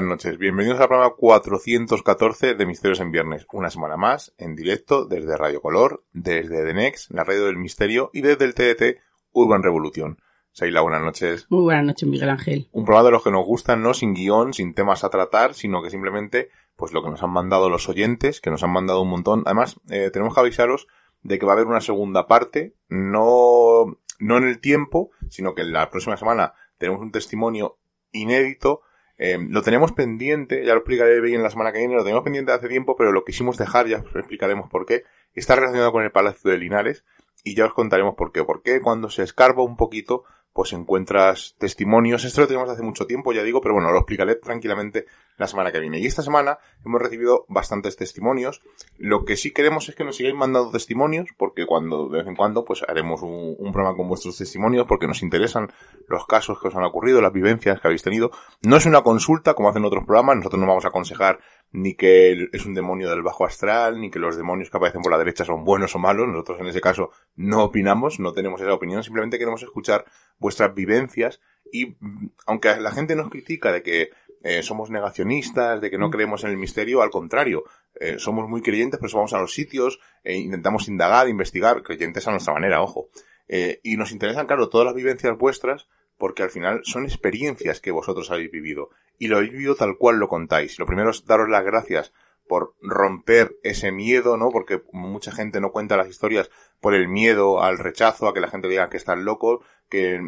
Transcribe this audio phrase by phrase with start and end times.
[0.00, 0.38] Buenas noches.
[0.38, 3.46] Bienvenidos al programa 414 de Misterios en Viernes.
[3.52, 8.08] Una semana más, en directo, desde Radio Color, desde The Next, la radio del misterio,
[8.14, 8.98] y desde el TDT
[9.32, 10.18] Urban Revolución.
[10.52, 11.46] Seila, buenas noches.
[11.50, 12.68] Muy buenas noches, Miguel Ángel.
[12.72, 15.82] Un programa de los que nos gustan, no sin guion, sin temas a tratar, sino
[15.82, 19.10] que simplemente, pues lo que nos han mandado los oyentes, que nos han mandado un
[19.10, 19.42] montón.
[19.44, 20.86] Además, eh, tenemos que avisaros
[21.20, 25.60] de que va a haber una segunda parte, no, no en el tiempo, sino que
[25.60, 27.76] en la próxima semana tenemos un testimonio
[28.12, 28.80] inédito
[29.22, 32.52] eh, lo tenemos pendiente, ya lo explicaré bien la semana que viene, lo tenemos pendiente
[32.52, 35.04] hace tiempo, pero lo quisimos dejar, ya os explicaremos por qué.
[35.34, 37.04] Está relacionado con el Palacio de Linares
[37.44, 38.44] y ya os contaremos por qué.
[38.44, 42.24] Porque cuando se escarba un poquito, pues encuentras testimonios.
[42.24, 45.06] Esto lo tenemos hace mucho tiempo, ya digo, pero bueno, lo explicaré tranquilamente
[45.36, 45.98] la semana que viene.
[45.98, 48.60] Y esta semana hemos recibido bastantes testimonios.
[48.98, 52.36] Lo que sí queremos es que nos sigáis mandando testimonios, porque cuando, de vez en
[52.36, 55.72] cuando, pues haremos un, programa con vuestros testimonios, porque nos interesan
[56.08, 58.30] los casos que os han ocurrido, las vivencias que habéis tenido.
[58.62, 61.38] No es una consulta, como hacen otros programas, nosotros no vamos a aconsejar
[61.72, 65.12] ni que es un demonio del bajo astral, ni que los demonios que aparecen por
[65.12, 66.26] la derecha son buenos o malos.
[66.26, 70.04] Nosotros en ese caso no opinamos, no tenemos esa opinión, simplemente queremos escuchar
[70.38, 71.40] vuestras vivencias
[71.72, 74.10] y mm, aunque la gente nos critica de que
[74.42, 76.10] eh, somos negacionistas, de que no mm.
[76.10, 77.64] creemos en el misterio, al contrario,
[78.00, 82.30] eh, somos muy creyentes, pero vamos a los sitios, e intentamos indagar, investigar, creyentes a
[82.30, 83.10] nuestra manera, ojo.
[83.48, 87.90] Eh, y nos interesan, claro, todas las vivencias vuestras, porque al final son experiencias que
[87.90, 90.78] vosotros habéis vivido, y lo vivido tal cual lo contáis.
[90.78, 92.12] Lo primero es daros las gracias
[92.48, 94.48] por romper ese miedo, ¿no?
[94.50, 96.50] Porque mucha gente no cuenta las historias
[96.80, 99.60] por el miedo al rechazo, a que la gente diga que están locos,
[99.90, 100.18] que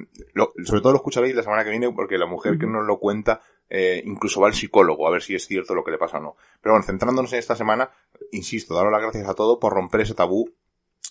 [0.63, 3.41] sobre todo lo escucharéis la semana que viene porque la mujer que nos lo cuenta
[3.71, 6.21] eh, incluso va al psicólogo a ver si es cierto lo que le pasa o
[6.21, 6.37] no.
[6.61, 7.91] Pero bueno, centrándonos en esta semana,
[8.31, 10.53] insisto, daros las gracias a todos por romper ese tabú.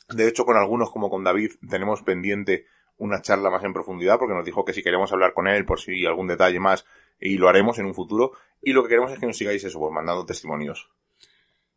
[0.09, 2.67] De hecho, con algunos como con David tenemos pendiente
[2.97, 5.79] una charla más en profundidad porque nos dijo que si queremos hablar con él por
[5.79, 6.85] si algún detalle más
[7.21, 8.33] y lo haremos en un futuro.
[8.61, 10.89] Y lo que queremos es que nos sigáis eso, pues mandando testimonios.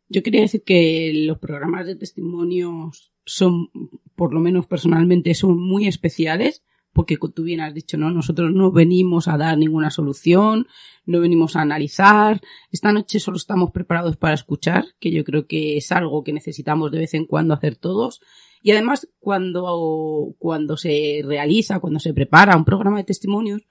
[0.09, 3.69] Yo quería decir que los programas de testimonios son,
[4.15, 6.63] por lo menos personalmente, son muy especiales,
[6.93, 8.09] porque tú bien has dicho, ¿no?
[8.11, 10.67] Nosotros no venimos a dar ninguna solución,
[11.05, 12.39] no venimos a analizar.
[12.71, 16.91] Esta noche solo estamos preparados para escuchar, que yo creo que es algo que necesitamos
[16.91, 18.21] de vez en cuando hacer todos.
[18.61, 23.67] Y además, cuando, cuando se realiza, cuando se prepara un programa de testimonios,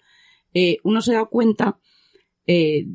[0.55, 1.79] eh, uno se da cuenta
[2.47, 2.87] eh,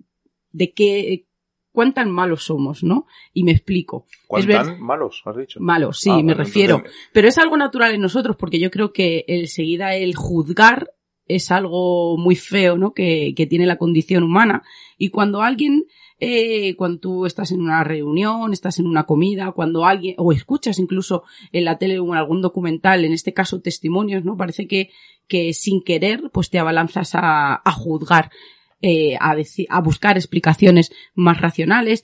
[0.51, 1.25] de que
[1.71, 3.05] cuán tan malos somos, ¿no?
[3.33, 4.05] Y me explico.
[4.27, 5.59] ¿Cuán tan malos, has dicho?
[5.61, 6.83] Malos, sí, ah, me refiero.
[7.13, 10.91] Pero es algo natural en nosotros porque yo creo que enseguida el juzgar
[11.29, 12.93] es algo muy feo, ¿no?
[12.93, 14.63] Que, que tiene la condición humana.
[14.97, 15.85] Y cuando alguien,
[16.19, 20.79] eh, cuando tú estás en una reunión, estás en una comida, cuando alguien, o escuchas
[20.79, 21.23] incluso
[21.53, 24.35] en la tele o en algún documental, en este caso testimonios, ¿no?
[24.35, 24.89] Parece que,
[25.27, 28.29] que sin querer, pues te abalanzas a, a juzgar.
[28.81, 29.35] Eh, a,
[29.69, 32.03] a buscar explicaciones más racionales.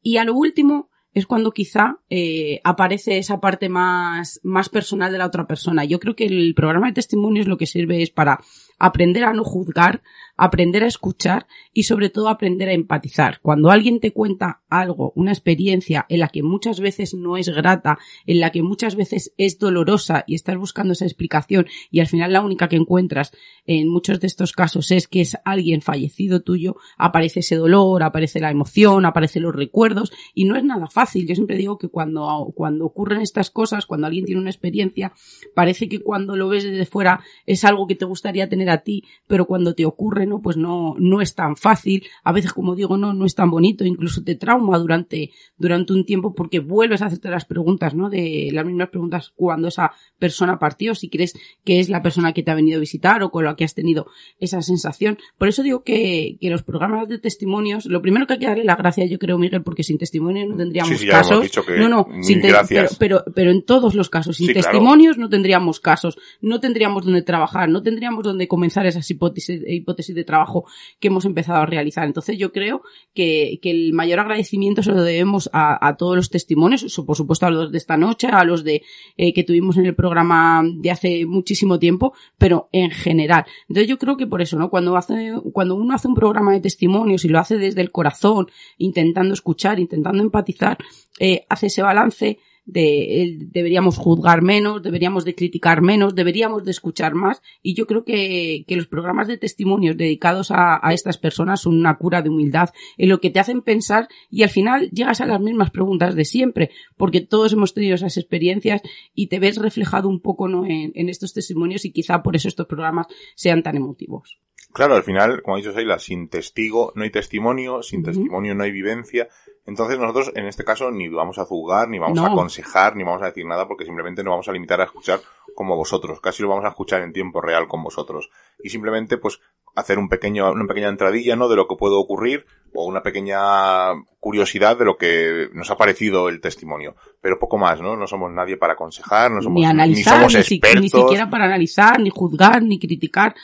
[0.00, 5.18] Y a lo último es cuando quizá eh, aparece esa parte más, más personal de
[5.18, 5.84] la otra persona.
[5.84, 8.40] Yo creo que el programa de testimonios lo que sirve es para
[8.78, 10.02] aprender a no juzgar,
[10.36, 13.40] aprender a escuchar y sobre todo aprender a empatizar.
[13.40, 17.98] Cuando alguien te cuenta algo, una experiencia en la que muchas veces no es grata,
[18.26, 22.32] en la que muchas veces es dolorosa y estás buscando esa explicación y al final
[22.32, 23.32] la única que encuentras
[23.66, 28.40] en muchos de estos casos es que es alguien fallecido tuyo, aparece ese dolor, aparece
[28.40, 31.26] la emoción, aparecen los recuerdos y no es nada fácil.
[31.26, 35.12] Yo siempre digo que cuando, cuando ocurren estas cosas, cuando alguien tiene una experiencia,
[35.54, 39.04] parece que cuando lo ves desde fuera es algo que te gustaría tener a ti,
[39.26, 40.40] pero cuando te ocurre, ¿no?
[40.40, 42.04] Pues no, no es tan fácil.
[42.22, 46.04] A veces, como digo, no, no es tan bonito, incluso te trauma durante, durante un
[46.04, 48.10] tiempo porque vuelves a hacerte las preguntas, ¿no?
[48.10, 51.34] De las mismas preguntas cuando esa persona partió, si crees
[51.64, 53.74] que es la persona que te ha venido a visitar o con la que has
[53.74, 54.06] tenido
[54.38, 55.18] esa sensación.
[55.38, 58.64] Por eso digo que, que los programas de testimonios, lo primero que hay que darle
[58.64, 61.50] la gracia, yo creo, Miguel, porque sin testimonios no tendríamos casos.
[61.78, 66.18] no, no, sin pero, pero, pero, en todos los casos, sin testimonios no tendríamos casos,
[66.40, 70.64] no tendríamos donde trabajar, no tendríamos donde comenzar esas hipótesis, hipótesis de trabajo
[71.00, 72.06] que hemos empezado a realizar.
[72.06, 72.82] Entonces yo creo
[73.14, 77.46] que, que el mayor agradecimiento se lo debemos a, a, todos los testimonios, por supuesto
[77.46, 78.82] a los de esta noche, a los de
[79.16, 83.44] eh, que tuvimos en el programa de hace muchísimo tiempo, pero en general.
[83.68, 84.70] Entonces yo creo que por eso, ¿no?
[84.70, 88.48] Cuando hace, cuando uno hace un programa de testimonios y lo hace desde el corazón,
[88.78, 90.78] intentando escuchar, intentando empatizar,
[91.18, 97.14] eh, hace ese balance de deberíamos juzgar menos, deberíamos de criticar menos, deberíamos de escuchar
[97.14, 101.60] más y yo creo que, que los programas de testimonios dedicados a, a, estas personas
[101.60, 105.20] son una cura de humildad en lo que te hacen pensar y al final llegas
[105.20, 108.80] a las mismas preguntas de siempre porque todos hemos tenido esas experiencias
[109.14, 110.64] y te ves reflejado un poco ¿no?
[110.64, 114.38] en, en estos testimonios y quizá por eso estos programas sean tan emotivos.
[114.74, 118.64] Claro, al final, como ha dicho Seila, sin testigo no hay testimonio, sin testimonio no
[118.64, 119.28] hay vivencia.
[119.66, 123.22] Entonces nosotros en este caso ni vamos a juzgar, ni vamos a aconsejar, ni vamos
[123.22, 125.20] a decir nada porque simplemente nos vamos a limitar a escuchar
[125.54, 126.20] como vosotros.
[126.20, 128.30] Casi lo vamos a escuchar en tiempo real con vosotros.
[128.62, 129.40] Y simplemente pues
[129.74, 131.48] hacer un pequeño, una pequeña entradilla, ¿no?
[131.48, 136.28] De lo que puede ocurrir o una pequeña curiosidad de lo que nos ha parecido
[136.28, 136.94] el testimonio.
[137.20, 137.96] Pero poco más, ¿no?
[137.96, 140.82] No somos nadie para aconsejar, no somos, ni, analizar, ni somos expertos.
[140.82, 143.34] Ni siquiera para analizar, ni juzgar, ni criticar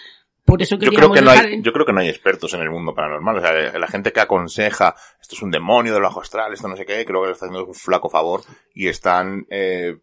[0.58, 2.94] eso yo creo que no hay, yo creo que no hay expertos en el mundo
[2.94, 3.38] paranormal.
[3.38, 6.76] O sea, la gente que aconseja esto es un demonio del bajo astral, esto no
[6.76, 8.42] sé qué, creo que le está haciendo un flaco favor
[8.74, 9.98] y están, eh,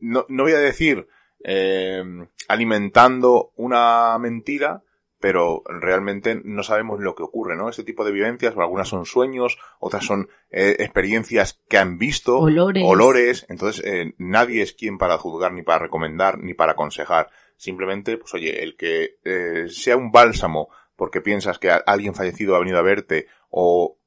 [0.00, 1.06] no, no voy a decir,
[1.42, 2.02] eh,
[2.48, 4.82] alimentando una mentira,
[5.24, 7.70] pero realmente no sabemos lo que ocurre, ¿no?
[7.70, 12.82] Este tipo de vivencias, algunas son sueños, otras son eh, experiencias que han visto, olores,
[12.86, 17.30] olores entonces eh, nadie es quien para juzgar, ni para recomendar, ni para aconsejar.
[17.56, 22.60] Simplemente, pues oye, el que eh, sea un bálsamo porque piensas que alguien fallecido ha
[22.60, 23.98] venido a verte o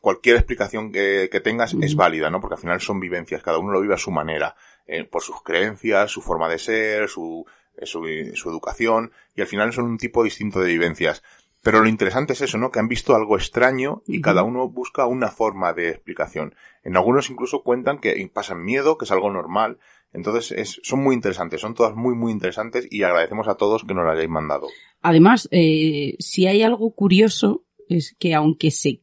[0.00, 2.40] cualquier explicación que, tengas es válida, ¿no?
[2.40, 5.42] Porque al final son vivencias, cada uno lo vive a su manera, eh, por sus
[5.42, 7.44] creencias, su forma de ser, su,
[7.76, 8.04] eh, su,
[8.34, 11.22] su, educación, y al final son un tipo distinto de vivencias.
[11.60, 12.70] Pero lo interesante es eso, ¿no?
[12.70, 16.54] Que han visto algo extraño y cada uno busca una forma de explicación.
[16.84, 19.78] En algunos incluso cuentan que pasan miedo, que es algo normal,
[20.12, 23.94] entonces es, son muy interesantes, son todas muy, muy interesantes y agradecemos a todos que
[23.94, 24.68] nos las hayáis mandado.
[25.02, 29.02] Además, eh, si hay algo curioso, es que aunque se,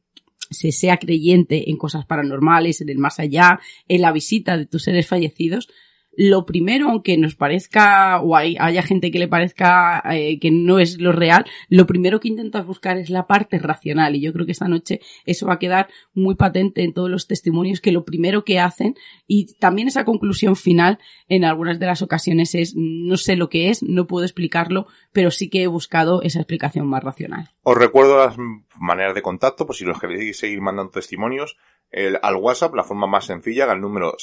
[0.50, 4.84] se sea creyente en cosas paranormales, en el más allá, en la visita de tus
[4.84, 5.70] seres fallecidos,
[6.18, 10.80] lo primero, aunque nos parezca, o hay, haya gente que le parezca eh, que no
[10.80, 14.16] es lo real, lo primero que intentas buscar es la parte racional.
[14.16, 17.28] Y yo creo que esta noche eso va a quedar muy patente en todos los
[17.28, 18.96] testimonios, que lo primero que hacen,
[19.28, 23.70] y también esa conclusión final en algunas de las ocasiones es, no sé lo que
[23.70, 27.50] es, no puedo explicarlo, pero sí que he buscado esa explicación más racional.
[27.64, 28.36] Os recuerdo las
[28.80, 31.58] maneras de contacto, pues si los queréis seguir mandando testimonios,
[31.92, 34.16] el, al WhatsApp, la forma más sencilla, al número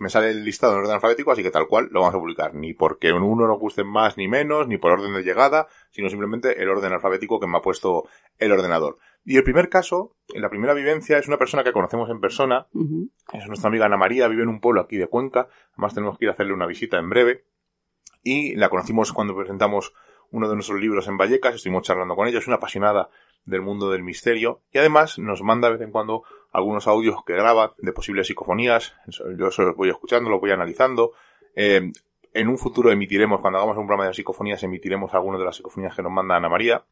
[0.00, 2.54] me sale el listado en orden alfabético, así que tal cual lo vamos a publicar.
[2.54, 6.62] Ni porque uno nos guste más ni menos, ni por orden de llegada, sino simplemente
[6.62, 8.98] el orden alfabético que me ha puesto el ordenador.
[9.24, 12.66] Y el primer caso, la primera vivencia, es una persona que conocemos en persona.
[13.32, 15.48] Es nuestra amiga Ana María, vive en un pueblo aquí de Cuenca.
[15.74, 17.44] Además tenemos que ir a hacerle una visita en breve.
[18.22, 19.92] Y la conocimos cuando presentamos
[20.30, 21.54] uno de nuestros libros en Vallecas.
[21.54, 22.38] Estuvimos charlando con ella.
[22.38, 23.10] Es una apasionada
[23.44, 24.62] del mundo del misterio.
[24.72, 28.94] Y además nos manda de vez en cuando algunos audios que graba de posibles psicofonías.
[29.38, 31.12] Yo eso los voy escuchando, los voy analizando.
[31.56, 31.90] Eh,
[32.34, 35.96] en un futuro emitiremos, cuando hagamos un programa de psicofonías, emitiremos algunas de las psicofonías
[35.96, 36.84] que nos manda Ana María.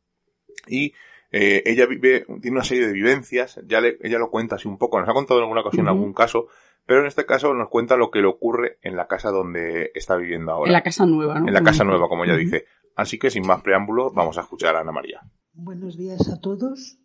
[0.67, 0.93] Y
[1.33, 4.79] Eh, ella vive, tiene una serie de vivencias, ya le, ella lo cuenta así un
[4.79, 6.49] poco, nos ha contado en alguna ocasión algún caso,
[6.87, 10.17] pero en este caso nos cuenta lo que le ocurre en la casa donde está
[10.17, 10.69] viviendo ahora.
[10.69, 11.47] En la casa nueva, ¿no?
[11.47, 12.65] En la casa nueva, como ella dice.
[12.97, 15.21] Así que sin más preámbulo, vamos a escuchar a Ana María.
[15.53, 16.99] Buenos días a todos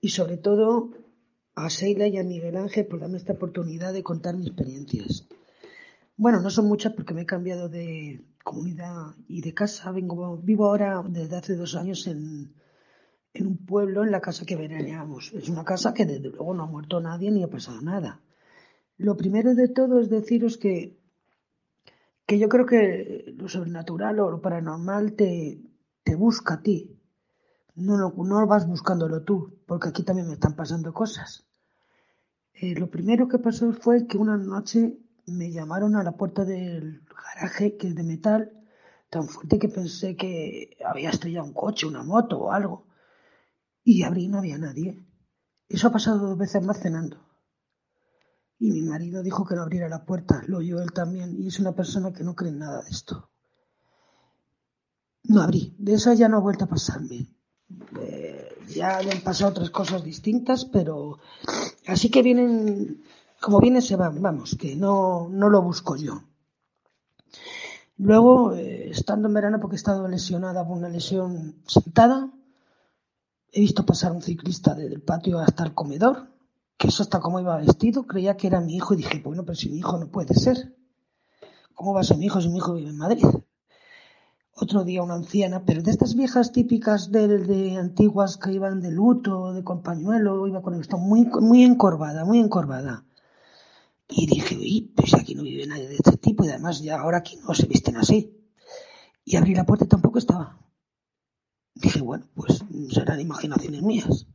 [0.00, 0.88] y sobre todo
[1.64, 5.26] a Seila y a Miguel Ángel por darme esta oportunidad de contar mis experiencias.
[6.16, 9.90] Bueno, no son muchas porque me he cambiado de comunidad y de casa.
[9.90, 12.52] Vengo, vivo ahora desde hace dos años en,
[13.38, 15.32] un pueblo, en la casa que veraneamos.
[15.32, 18.20] Es una casa que desde luego no ha muerto nadie ni ha pasado nada.
[18.98, 20.98] Lo primero de todo es deciros que,
[22.26, 25.62] que yo creo que lo sobrenatural o lo paranormal te,
[26.18, 26.98] busca a ti.
[27.76, 31.49] No lo, no vas buscándolo tú, porque aquí también me están pasando cosas.
[32.54, 37.02] Eh, lo primero que pasó fue que una noche me llamaron a la puerta del
[37.08, 38.52] garaje, que es de metal,
[39.08, 42.86] tan fuerte que pensé que había estrellado un coche, una moto o algo.
[43.84, 44.98] Y abrí y no había nadie.
[45.68, 47.16] Eso ha pasado dos veces más cenando.
[48.58, 51.58] Y mi marido dijo que no abriera la puerta, lo oyó él también, y es
[51.60, 53.30] una persona que no cree en nada de esto.
[55.24, 57.26] No abrí, de eso ya no ha vuelto a pasarme.
[58.00, 61.18] Eh, ya han pasado otras cosas distintas, pero
[61.86, 63.02] así que vienen,
[63.40, 66.22] como vienen se van, vamos, que no, no lo busco yo.
[67.96, 72.30] Luego, eh, estando en verano, porque he estado lesionada por una lesión sentada,
[73.52, 76.28] he visto pasar un ciclista desde el patio hasta el comedor,
[76.78, 79.54] que eso hasta como iba vestido, creía que era mi hijo y dije, bueno, pero
[79.54, 80.74] si mi hijo no puede ser.
[81.74, 83.24] ¿Cómo va a ser mi hijo si mi hijo vive en Madrid?
[84.62, 88.90] Otro día una anciana, pero de estas viejas típicas de, de antiguas que iban de
[88.90, 93.06] luto, de compañuelo, iba con esto muy, muy encorvada, muy encorvada.
[94.08, 97.18] Y dije, uy, pues aquí no vive nadie de este tipo y además ya ahora
[97.18, 98.36] aquí no se visten así.
[99.24, 100.58] Y abrí la puerta y tampoco estaba.
[101.74, 104.26] Dije, bueno, pues serán imaginaciones mías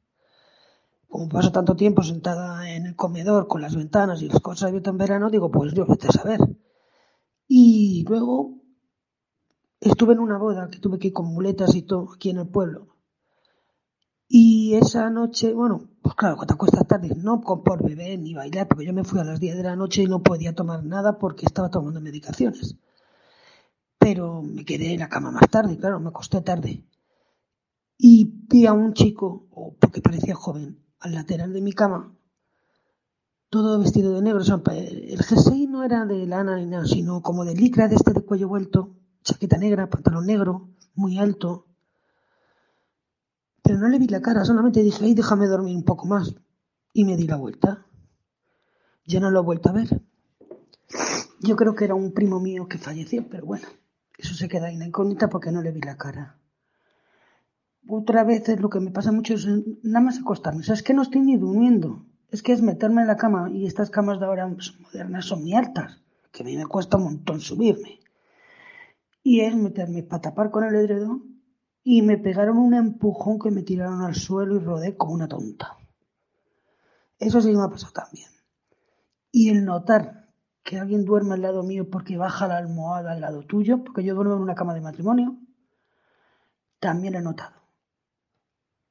[1.07, 4.91] como paso tanto tiempo sentada en el comedor con las ventanas y las cosas abiertas
[4.91, 6.41] en verano, digo, pues yo vete a saber.
[7.47, 8.64] Y luego
[9.89, 12.47] estuve en una boda que tuve que ir con muletas y todo aquí en el
[12.47, 12.95] pueblo.
[14.27, 18.67] Y esa noche, bueno, pues claro, cuando te acuestas tarde, no por beber ni bailar,
[18.67, 21.19] porque yo me fui a las 10 de la noche y no podía tomar nada
[21.19, 22.77] porque estaba tomando medicaciones.
[23.99, 26.85] Pero me quedé en la cama más tarde, claro, me acosté tarde.
[27.97, 29.47] Y vi a un chico,
[29.79, 32.15] porque parecía joven, al lateral de mi cama,
[33.49, 34.41] todo vestido de negro.
[34.41, 38.21] el jersey no era de lana ni nada, sino como de licra de este de
[38.21, 41.67] cuello vuelto, chaqueta negra, pantalón negro, muy alto.
[43.61, 46.33] Pero no le vi la cara, solamente dije, ay, déjame dormir un poco más.
[46.93, 47.85] Y me di la vuelta.
[49.05, 50.01] Ya no lo he vuelto a ver.
[51.41, 53.67] Yo creo que era un primo mío que falleció, pero bueno,
[54.17, 56.39] eso se queda en la incógnita porque no le vi la cara
[57.87, 59.47] otra vez es lo que me pasa mucho es
[59.83, 60.61] nada más acostarme.
[60.61, 62.05] O sea, es que no estoy ni durmiendo.
[62.31, 65.53] Es que es meterme en la cama y estas camas de ahora modernas son muy
[65.53, 66.01] altas,
[66.31, 67.99] que a mí me cuesta un montón subirme.
[69.27, 71.41] Y es meterme para tapar con el edredón
[71.83, 75.79] y me pegaron un empujón que me tiraron al suelo y rodé como una tonta.
[77.17, 78.29] Eso sí me ha pasado también.
[79.31, 80.29] Y el notar
[80.61, 84.13] que alguien duerme al lado mío porque baja la almohada al lado tuyo, porque yo
[84.13, 85.39] duermo en una cama de matrimonio,
[86.79, 87.63] también lo he notado.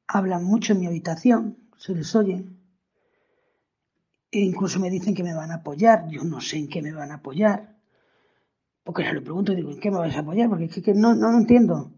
[0.09, 2.45] Hablan mucho en mi habitación, se les oye.
[4.33, 6.09] E incluso me dicen que me van a apoyar.
[6.09, 7.74] Yo no sé en qué me van a apoyar.
[8.85, 10.49] Porque se lo pregunto digo, ¿en qué me vais a apoyar?
[10.49, 11.93] Porque es que no, no lo entiendo.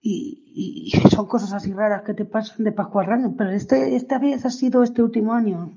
[0.00, 3.36] Y, son cosas así raras que te pasan de Pascual Random.
[3.36, 5.76] Pero este, esta vez ha sido este último año,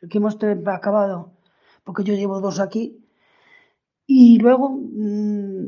[0.00, 1.32] el que hemos acabado.
[1.84, 3.04] Porque yo llevo dos aquí.
[4.06, 5.66] Y luego, mm,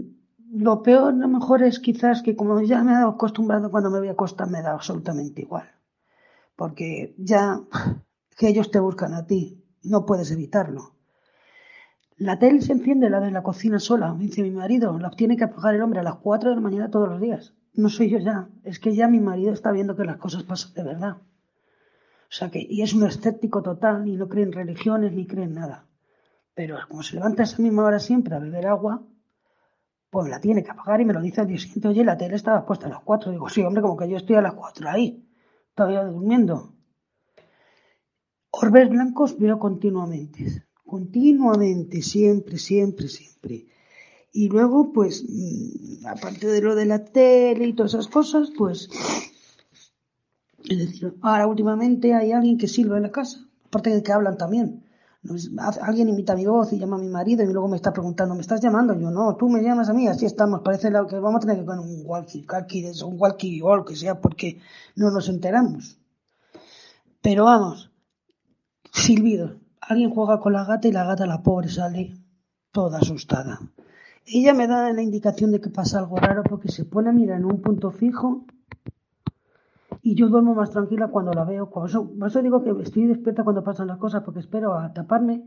[0.55, 4.09] lo peor, lo mejor es quizás que como ya me he acostumbrado cuando me voy
[4.09, 5.69] a acostar, me da absolutamente igual.
[6.57, 7.61] Porque ya
[8.37, 10.94] que ellos te buscan a ti, no puedes evitarlo.
[12.17, 15.45] La tele se enciende, la de la cocina sola, dice mi marido, la tiene que
[15.45, 17.55] apagar el hombre a las 4 de la mañana todos los días.
[17.73, 20.75] No soy yo ya, es que ya mi marido está viendo que las cosas pasan
[20.75, 21.17] de verdad.
[21.17, 25.45] O sea que, y es un escéptico total, y no cree en religiones ni cree
[25.45, 25.87] en nada.
[26.55, 29.03] Pero como se levanta a esa misma hora siempre a beber agua,
[30.11, 32.37] pues la tiene que apagar y me lo dice al día siguiente, oye, la tele
[32.37, 33.33] estaba puesta a las 4.
[33.33, 35.29] Digo, sí, hombre, como que yo estoy a las 4 ahí,
[35.75, 36.77] todavía durmiendo.
[38.53, 43.67] Orbes blancos veo continuamente, continuamente, siempre, siempre, siempre.
[44.33, 48.89] Y luego, pues, mm, aparte de lo de la tele y todas esas cosas, pues,
[50.69, 54.37] es decir, ahora últimamente hay alguien que silba en la casa, aparte de que hablan
[54.37, 54.83] también.
[55.81, 58.43] alguien imita mi voz y llama a mi marido y luego me está preguntando, ¿me
[58.43, 58.93] estás llamando?
[58.93, 60.61] Yo, no, tú me llamas a mí, así estamos.
[60.61, 62.47] Parece que vamos a tener que poner un walkie,
[63.05, 64.61] un walkie o lo que sea, porque
[64.97, 65.99] no nos enteramos.
[67.23, 67.91] Pero vamos,
[68.93, 69.64] silbido.
[69.87, 72.15] Alguien juega con la gata y la gata, la pobre, sale
[72.73, 73.61] toda asustada.
[74.27, 77.39] Ella me da la indicación de que pasa algo raro porque se pone a mirar
[77.39, 78.47] en un punto fijo
[80.01, 81.69] y yo duermo más tranquila cuando la veo.
[81.69, 85.47] Por eso, digo que estoy despierta cuando pasan las cosas porque espero a taparme.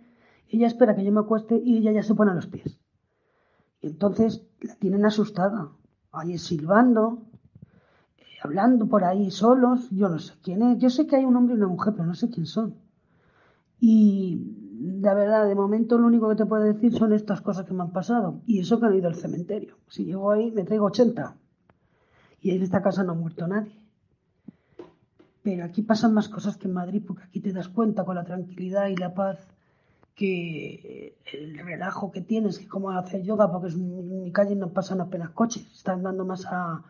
[0.50, 2.79] Ella espera que yo me acueste y ella ya se pone a los pies.
[3.82, 5.70] Entonces la tienen asustada,
[6.12, 7.24] ahí silbando,
[8.17, 9.89] eh, hablando por ahí solos.
[9.89, 10.77] Yo no sé quién es.
[10.77, 12.87] Yo sé que hay un hombre y una mujer, pero no sé quién son.
[13.79, 14.41] Y
[15.01, 17.84] la verdad, de momento lo único que te puedo decir son estas cosas que me
[17.84, 18.41] han pasado.
[18.46, 19.75] Y eso que han ido al cementerio.
[19.88, 21.36] Si llego ahí, me traigo 80.
[22.41, 23.79] Y en esta casa no ha muerto nadie.
[25.43, 28.25] Pero aquí pasan más cosas que en Madrid, porque aquí te das cuenta con la
[28.25, 29.39] tranquilidad y la paz
[30.13, 35.00] que el relajo que tienes, que como hacer yoga, porque en mi calle no pasan
[35.00, 36.84] apenas coches, están dando más a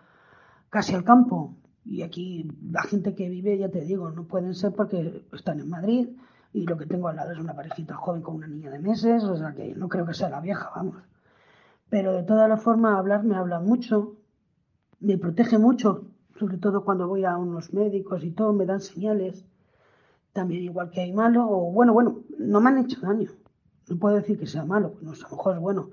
[0.69, 1.55] casi al campo.
[1.85, 5.69] Y aquí la gente que vive, ya te digo, no pueden ser porque están en
[5.69, 6.07] Madrid
[6.53, 9.23] y lo que tengo al lado es una parejita joven con una niña de meses,
[9.23, 10.97] o sea que no creo que sea la vieja, vamos.
[11.89, 14.15] Pero de todas las formas, hablar me habla mucho,
[14.99, 16.05] me protege mucho,
[16.39, 19.45] sobre todo cuando voy a unos médicos y todo, me dan señales,
[20.33, 23.31] también igual que hay malo, o bueno, bueno, no me han hecho daño,
[23.87, 25.89] no puedo decir que sea malo, no, a lo mejor es bueno,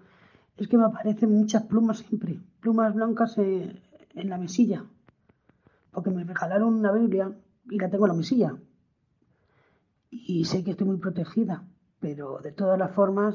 [0.57, 3.81] es que me aparecen muchas plumas siempre, plumas blancas en,
[4.15, 4.85] en la mesilla,
[5.93, 7.33] porque me regalaron una Biblia
[7.71, 8.57] y la tengo en la mesilla,
[10.27, 11.65] y sé que estoy muy protegida,
[12.01, 13.35] pero de todas las formas,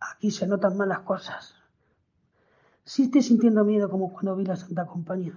[0.00, 1.54] aquí se notan malas cosas.
[2.84, 5.34] Si estoy sintiendo miedo como cuando vi la Santa Compañía.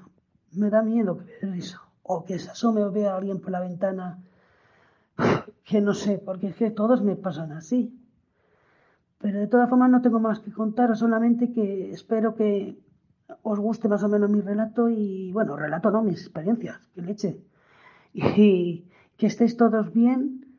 [0.51, 1.79] Me da miedo ver eso.
[2.03, 4.23] O que se asome o vea a alguien por la ventana.
[5.63, 7.97] Que no sé, porque es que todos me pasan así.
[9.19, 12.77] Pero de todas formas no tengo más que contar, solamente que espero que
[13.41, 17.41] os guste más o menos mi relato y, bueno, relato no, mis experiencias, que leche.
[18.13, 18.85] Y
[19.17, 20.57] que estéis todos bien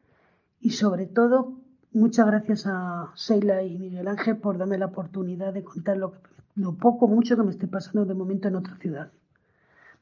[0.61, 1.54] y sobre todo
[1.92, 6.14] muchas gracias a Seila y Miguel Ángel por darme la oportunidad de contar lo
[6.56, 9.11] lo poco mucho que me esté pasando de momento en otra ciudad.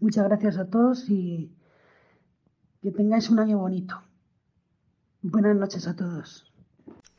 [0.00, 1.50] Muchas gracias a todos y
[2.83, 4.03] que tengáis un año bonito.
[5.22, 6.53] Buenas noches a todos.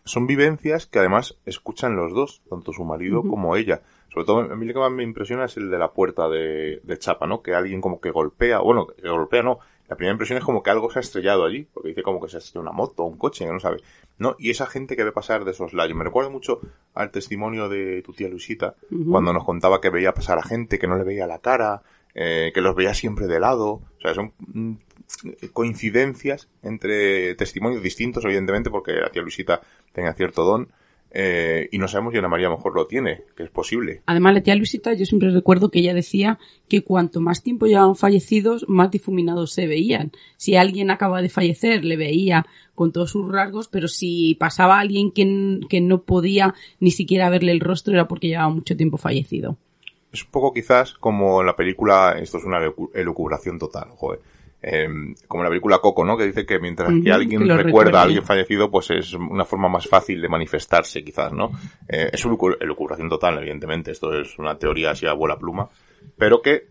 [0.05, 3.81] Son vivencias que además escuchan los dos, tanto su marido como ella.
[4.09, 6.81] Sobre todo, a mí lo que más me impresiona es el de la puerta de,
[6.83, 7.41] de Chapa, ¿no?
[7.41, 9.59] Que alguien como que golpea, bueno, que golpea no,
[9.93, 12.27] la primera impresión es como que algo se ha estrellado allí, porque dice como que
[12.27, 13.77] se ha estrellado una moto o un coche, que no sabe.
[14.17, 14.35] ¿No?
[14.39, 15.95] Y esa gente que ve pasar de esos layos.
[15.95, 16.61] Me recuerda mucho
[16.95, 18.75] al testimonio de tu tía Luisita,
[19.09, 21.83] cuando nos contaba que veía pasar a gente, que no le veía la cara,
[22.15, 23.81] eh, que los veía siempre de lado.
[23.97, 24.73] O sea, son mm,
[25.53, 30.69] coincidencias entre testimonios distintos, evidentemente, porque la tía Luisita tenía cierto don,
[31.15, 34.01] eh, y no sabemos si Ana María mejor lo tiene, que es posible.
[34.07, 37.95] Además, la tía Luisita, yo siempre recuerdo que ella decía que cuanto más tiempo llevaban
[37.95, 40.11] fallecidos, más difuminados se veían.
[40.37, 45.11] Si alguien acaba de fallecer, le veía con todos sus rasgos, pero si pasaba alguien
[45.11, 49.57] que, que no podía ni siquiera verle el rostro, era porque llevaba mucho tiempo fallecido.
[50.11, 52.59] Es un poco quizás como en la película, esto es una
[52.93, 54.19] elucubración total, joder
[54.65, 54.87] eh,
[55.27, 56.15] como la película Coco, ¿no?
[56.15, 59.87] Que dice que mientras que alguien recuerda a alguien fallecido, pues es una forma más
[59.87, 61.51] fácil de manifestarse, quizás, ¿no?
[61.87, 63.91] Eh, es una elucubración total, evidentemente.
[63.91, 65.69] Esto es una teoría así a bola pluma,
[66.17, 66.67] pero que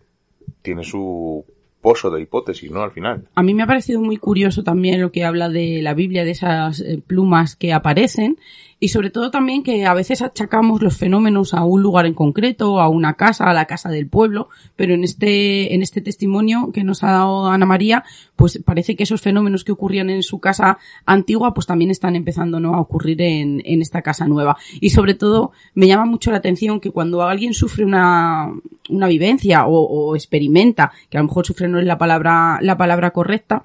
[0.63, 1.45] tiene su
[1.83, 2.83] pozo de hipótesis, ¿no?
[2.83, 3.29] Al final.
[3.35, 6.31] A mí me ha parecido muy curioso también lo que habla de la Biblia, de
[6.31, 8.39] esas eh, plumas que aparecen
[8.83, 12.81] y sobre todo también que a veces achacamos los fenómenos a un lugar en concreto,
[12.81, 16.83] a una casa, a la casa del pueblo, pero en este, en este testimonio que
[16.83, 18.03] nos ha dado Ana María,
[18.35, 22.59] pues parece que esos fenómenos que ocurrían en su casa antigua, pues también están empezando
[22.59, 22.75] ¿no?
[22.75, 24.57] a ocurrir en, en esta casa nueva.
[24.81, 28.53] Y sobre todo, me llama mucho la atención que cuando alguien sufre una,
[28.89, 32.77] una vivencia o, o experimenta, que a lo mejor sufre no es la palabra, la
[32.77, 33.63] palabra correcta,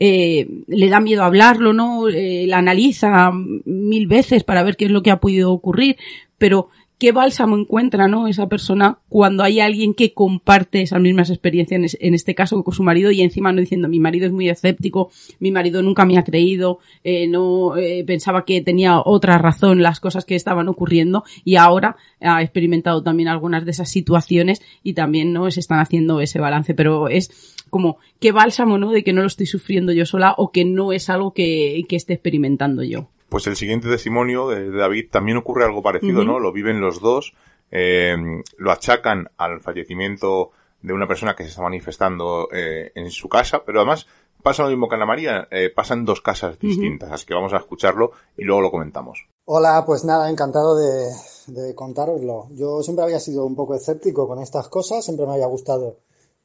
[0.00, 2.08] eh, le da miedo hablarlo, ¿no?
[2.08, 5.96] Eh, la analiza mil veces para ver qué es lo que ha podido ocurrir,
[6.38, 8.28] pero qué bálsamo encuentra, ¿no?
[8.28, 12.82] Esa persona cuando hay alguien que comparte esas mismas experiencias, en este caso con su
[12.82, 16.24] marido, y encima no diciendo, mi marido es muy escéptico, mi marido nunca me ha
[16.24, 21.56] creído, eh, no eh, pensaba que tenía otra razón las cosas que estaban ocurriendo, y
[21.56, 25.50] ahora ha experimentado también algunas de esas situaciones y también, ¿no?
[25.50, 28.92] Se están haciendo ese balance, pero es como, qué bálsamo, ¿no?
[28.92, 31.96] De que no lo estoy sufriendo yo sola o que no es algo que, que
[31.96, 36.38] esté experimentando yo pues el siguiente testimonio de David también ocurre algo parecido, ¿no?
[36.38, 37.34] Lo viven los dos,
[37.72, 38.14] eh,
[38.58, 43.64] lo achacan al fallecimiento de una persona que se está manifestando eh, en su casa,
[43.66, 44.06] pero además
[44.40, 47.52] pasa lo mismo que Ana María, eh, pasa en dos casas distintas, así que vamos
[47.54, 49.26] a escucharlo y luego lo comentamos.
[49.46, 51.10] Hola, pues nada, encantado de,
[51.48, 52.46] de contároslo.
[52.52, 55.96] Yo siempre había sido un poco escéptico con estas cosas, siempre me había gustado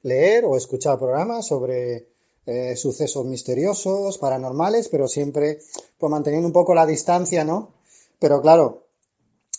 [0.02, 2.08] leer o escuchar programas sobre
[2.50, 5.60] eh, sucesos misteriosos, paranormales, pero siempre
[5.98, 7.76] pues manteniendo un poco la distancia, ¿no?
[8.18, 8.88] Pero claro,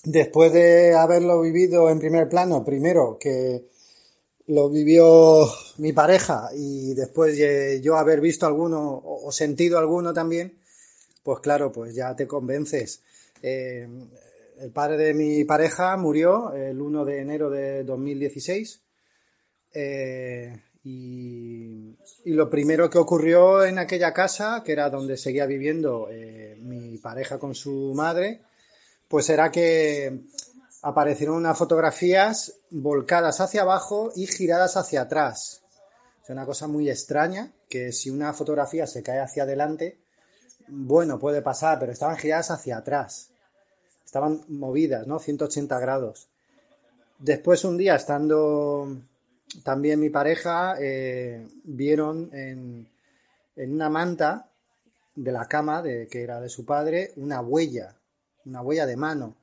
[0.03, 3.69] después de haberlo vivido en primer plano, primero que
[4.47, 5.47] lo vivió
[5.79, 7.39] mi pareja y después
[7.81, 10.59] yo haber visto alguno o sentido alguno también,
[11.23, 13.03] pues claro, pues ya te convences.
[13.41, 13.87] Eh,
[14.59, 18.83] el padre de mi pareja murió el 1 de enero de 2016
[19.73, 26.57] eh, y, lo primero que ocurrió en aquella casa, que era donde seguía viviendo eh,
[26.61, 28.41] mi pareja con su madre,
[29.09, 30.21] pues era que
[30.83, 35.63] aparecieron unas fotografías volcadas hacia abajo y giradas hacia atrás.
[36.23, 39.99] Es una cosa muy extraña, que si una fotografía se cae hacia adelante,
[40.69, 43.31] bueno, puede pasar, pero estaban giradas hacia atrás.
[44.05, 45.19] Estaban movidas, ¿no?
[45.19, 46.29] 180 grados.
[47.19, 48.97] Después un día, estando
[49.63, 52.89] también mi pareja, eh, vieron en,
[53.57, 54.51] una manta
[55.15, 57.97] de la cama, de, que era de su padre, una huella,
[58.47, 59.37] una huella de mano.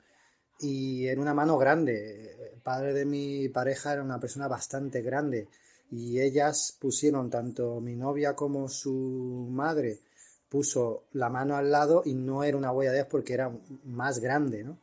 [0.60, 2.52] Y en una mano grande.
[2.54, 5.48] El padre de mi pareja era una persona bastante grande.
[5.90, 10.00] Y ellas pusieron, tanto mi novia como su madre,
[10.48, 13.52] puso la mano al lado y no era una huella de ellas porque era
[13.84, 14.78] más grande, ¿no?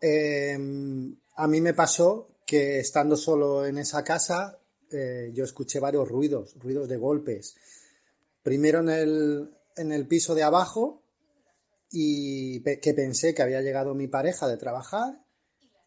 [0.00, 4.58] Em, a mí me pasó que estando solo en esa casa,
[4.90, 7.56] eh, yo escuché varios ruidos, ruidos de golpes.
[8.42, 11.02] Primero en el, en el piso de abajo,
[11.90, 15.24] y que pensé que había llegado mi pareja de trabajar,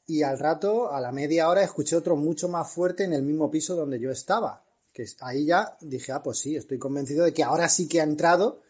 [0.06, 3.52] y al rato, a la media hora, escuché otro mucho más fuerte en el mismo
[3.52, 4.64] piso donde yo estaba.
[4.94, 8.06] Que ahí ya dije, ah, pues sí, estoy convencido de que ahora sí que ha
[8.06, 8.62] entrado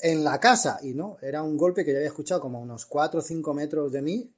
[0.00, 0.78] en la casa.
[0.82, 3.90] Y no, era un golpe que yo había escuchado como unos 4 o 5 metros
[3.92, 4.30] de mí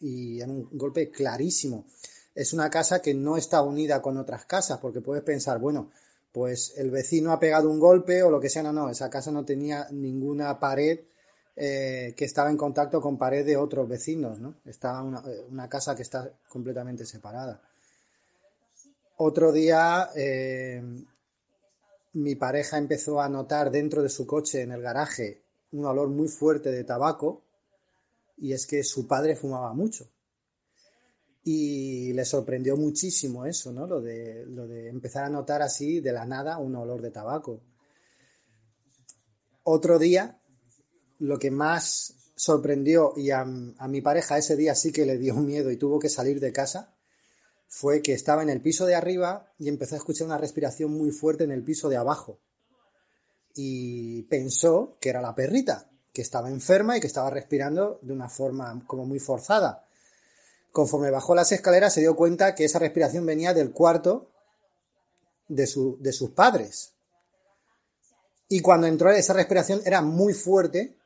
[0.00, 1.86] y en un golpe clarísimo.
[2.34, 5.90] Es una casa que no está unida con otras casas, porque puedes pensar, bueno,
[6.32, 9.32] pues el vecino ha pegado un golpe o lo que sea, no, no, esa casa
[9.32, 11.00] no tenía ninguna pared
[11.56, 14.54] eh, que estaba en contacto con pared de otros vecinos, ¿no?
[14.64, 17.60] Estaba una, eh, una casa que está completamente separada.
[19.16, 20.80] Otro día eh,
[22.12, 26.28] mi pareja empezó a notar dentro de su coche, en el garaje, un olor muy
[26.28, 27.42] fuerte de tabaco
[28.40, 30.10] y es que su padre fumaba mucho.
[31.44, 33.86] Y le sorprendió muchísimo eso, ¿no?
[33.86, 37.62] Lo de, lo de empezar a notar así de la nada un olor de tabaco.
[39.62, 40.40] Otro día,
[41.18, 45.34] lo que más sorprendió y a, a mi pareja ese día sí que le dio
[45.36, 46.94] miedo y tuvo que salir de casa,
[47.66, 51.10] fue que estaba en el piso de arriba y empezó a escuchar una respiración muy
[51.10, 52.40] fuerte en el piso de abajo.
[53.54, 58.28] Y pensó que era la perrita que estaba enferma y que estaba respirando de una
[58.28, 59.86] forma como muy forzada.
[60.72, 64.30] Conforme bajó las escaleras se dio cuenta que esa respiración venía del cuarto
[65.48, 65.68] de,
[66.00, 66.92] de sus padres.
[68.48, 70.96] Y cuando entró esa respiración era muy fuerte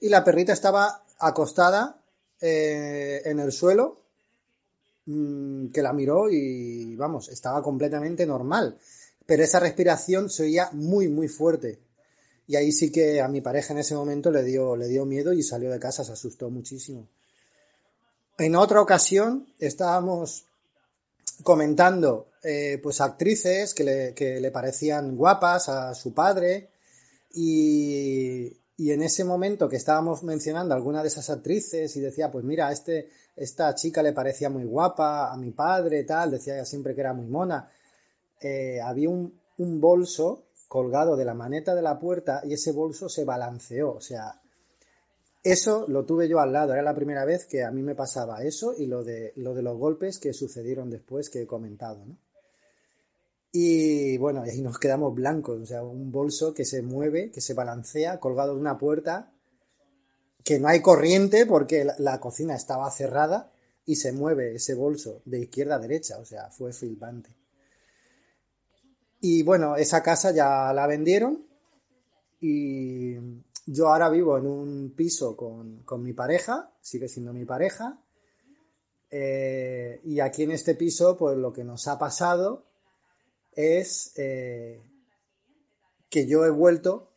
[0.00, 2.02] y la perrita estaba acostada
[2.40, 4.00] eh, en el suelo,
[5.06, 8.78] mm, que la miró y vamos, estaba completamente normal.
[9.26, 11.78] Pero esa respiración se oía muy, muy fuerte.
[12.50, 15.32] Y ahí sí que a mi pareja en ese momento le dio, le dio miedo
[15.32, 17.06] y salió de casa, se asustó muchísimo.
[18.38, 20.46] En otra ocasión estábamos
[21.44, 26.70] comentando eh, pues actrices que le, que le, parecían guapas a su padre
[27.34, 32.44] y, y, en ese momento que estábamos mencionando alguna de esas actrices y decía pues
[32.44, 37.00] mira este esta chica le parecía muy guapa a mi padre tal decía siempre que
[37.00, 37.70] era muy mona
[38.40, 43.08] eh, había un, un bolso colgado de la maneta de la puerta y ese bolso
[43.08, 43.92] se balanceó.
[43.92, 44.40] O sea,
[45.42, 46.74] eso lo tuve yo al lado.
[46.74, 49.62] Era la primera vez que a mí me pasaba eso y lo de, lo de
[49.62, 52.06] los golpes que sucedieron después que he comentado.
[52.06, 52.16] ¿no?
[53.50, 55.60] Y bueno, ahí nos quedamos blancos.
[55.60, 59.32] O sea, un bolso que se mueve, que se balancea, colgado de una puerta,
[60.44, 63.50] que no hay corriente porque la, la cocina estaba cerrada
[63.84, 66.20] y se mueve ese bolso de izquierda a derecha.
[66.20, 67.39] O sea, fue flipante.
[69.20, 71.44] Y bueno, esa casa ya la vendieron
[72.40, 73.16] y
[73.66, 78.00] yo ahora vivo en un piso con, mi pareja, sigue siendo mi pareja.
[79.10, 82.64] Eh, y aquí en este piso, pues lo que nos ha pasado
[83.52, 84.80] es eh,
[86.08, 87.12] que yo he vuelto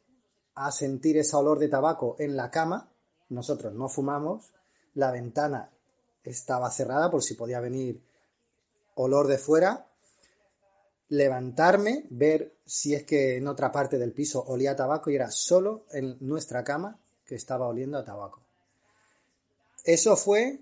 [0.55, 2.91] a sentir ese olor de tabaco en la cama.
[3.29, 4.51] Nosotros no fumamos,
[4.93, 5.71] la ventana
[6.23, 8.03] estaba cerrada por si podía venir
[8.95, 9.87] olor de fuera
[11.09, 15.85] levantarme, ver si es que en otra parte del piso olía tabaco y era solo
[15.91, 18.41] en nuestra cama que estaba oliendo a tabaco.
[19.83, 20.59] Eso fue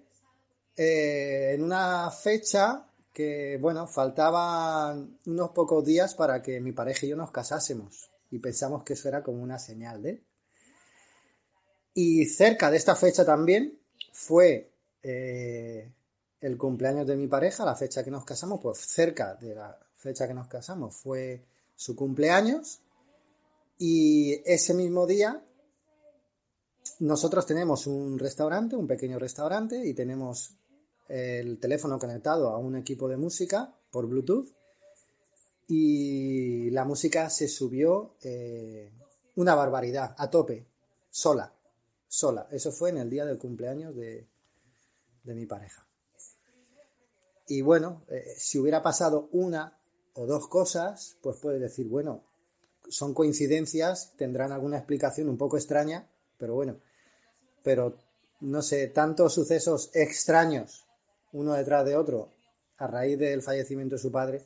[0.75, 7.10] eh, en una fecha que, bueno, faltaban unos pocos días para que mi pareja y
[7.10, 10.23] yo nos casásemos y pensamos que eso era como una señal de...
[11.93, 13.77] Y cerca de esta fecha también
[14.13, 14.71] fue
[15.04, 15.91] eh,
[16.39, 20.27] el cumpleaños de mi pareja, la fecha que nos casamos, pues cerca de la fecha
[20.27, 22.79] que nos casamos fue su cumpleaños
[23.77, 25.43] y ese mismo día
[26.99, 30.55] nosotros tenemos un restaurante, un pequeño restaurante y tenemos
[31.07, 34.47] el teléfono conectado a un equipo de música por Bluetooth
[35.67, 38.91] y la música se subió eh,
[39.35, 40.65] una barbaridad, a tope,
[41.09, 41.53] sola,
[42.07, 42.47] sola.
[42.51, 44.27] Eso fue en el día del cumpleaños de,
[45.23, 45.87] mi pareja.
[47.47, 49.80] Y bueno, eh, si hubiera pasado una
[50.13, 52.24] o dos cosas, pues puedes decir, bueno,
[52.89, 56.78] son coincidencias, tendrán alguna explicación un poco extraña, pero bueno,
[57.63, 57.95] pero
[58.41, 60.86] no sé, tantos sucesos extraños
[61.34, 62.30] uno detrás de otro
[62.78, 64.41] a raíz del fallecimiento de su padre,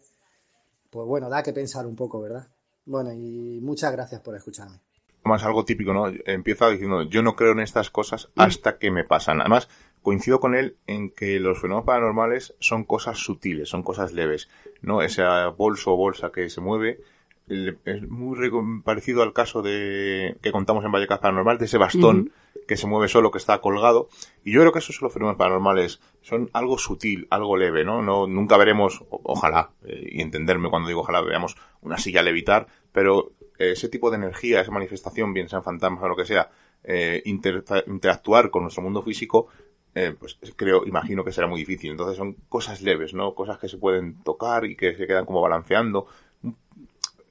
[0.89, 2.47] pues bueno, da que pensar un poco, ¿verdad?
[2.86, 4.80] Bueno, y muchas gracias por escucharme.
[5.23, 6.06] Más algo típico, ¿no?
[6.25, 9.41] Empieza diciendo, yo no creo en estas cosas hasta que me pasan.
[9.41, 9.67] Además,
[10.05, 14.49] coincido con él en que los fenómenos paranormales son cosas sutiles, son cosas leves,
[14.83, 15.01] ¿no?
[15.01, 15.23] Ese
[15.57, 16.99] bolso o bolsa que se mueve
[17.47, 18.37] es muy
[18.83, 22.31] parecido al caso de que contamos en Vallecas Paranormal, de ese bastón
[22.67, 24.07] que se mueve solo, que está colgado.
[24.43, 28.03] Y yo creo que esos son los fenómenos paranormales, son algo sutil, algo leve, ¿no?
[28.03, 33.31] no nunca veremos, ojalá, eh, y entenderme cuando digo ojalá, veamos una silla levitar, pero
[33.57, 36.51] ese tipo de energía, esa manifestación, bien sean fantasmas o lo que sea,
[36.83, 39.47] eh, interactuar con nuestro mundo físico,
[39.95, 41.91] eh, pues creo, imagino que será muy difícil.
[41.91, 43.34] Entonces son cosas leves, ¿no?
[43.34, 46.08] Cosas que se pueden tocar y que se quedan como balanceando.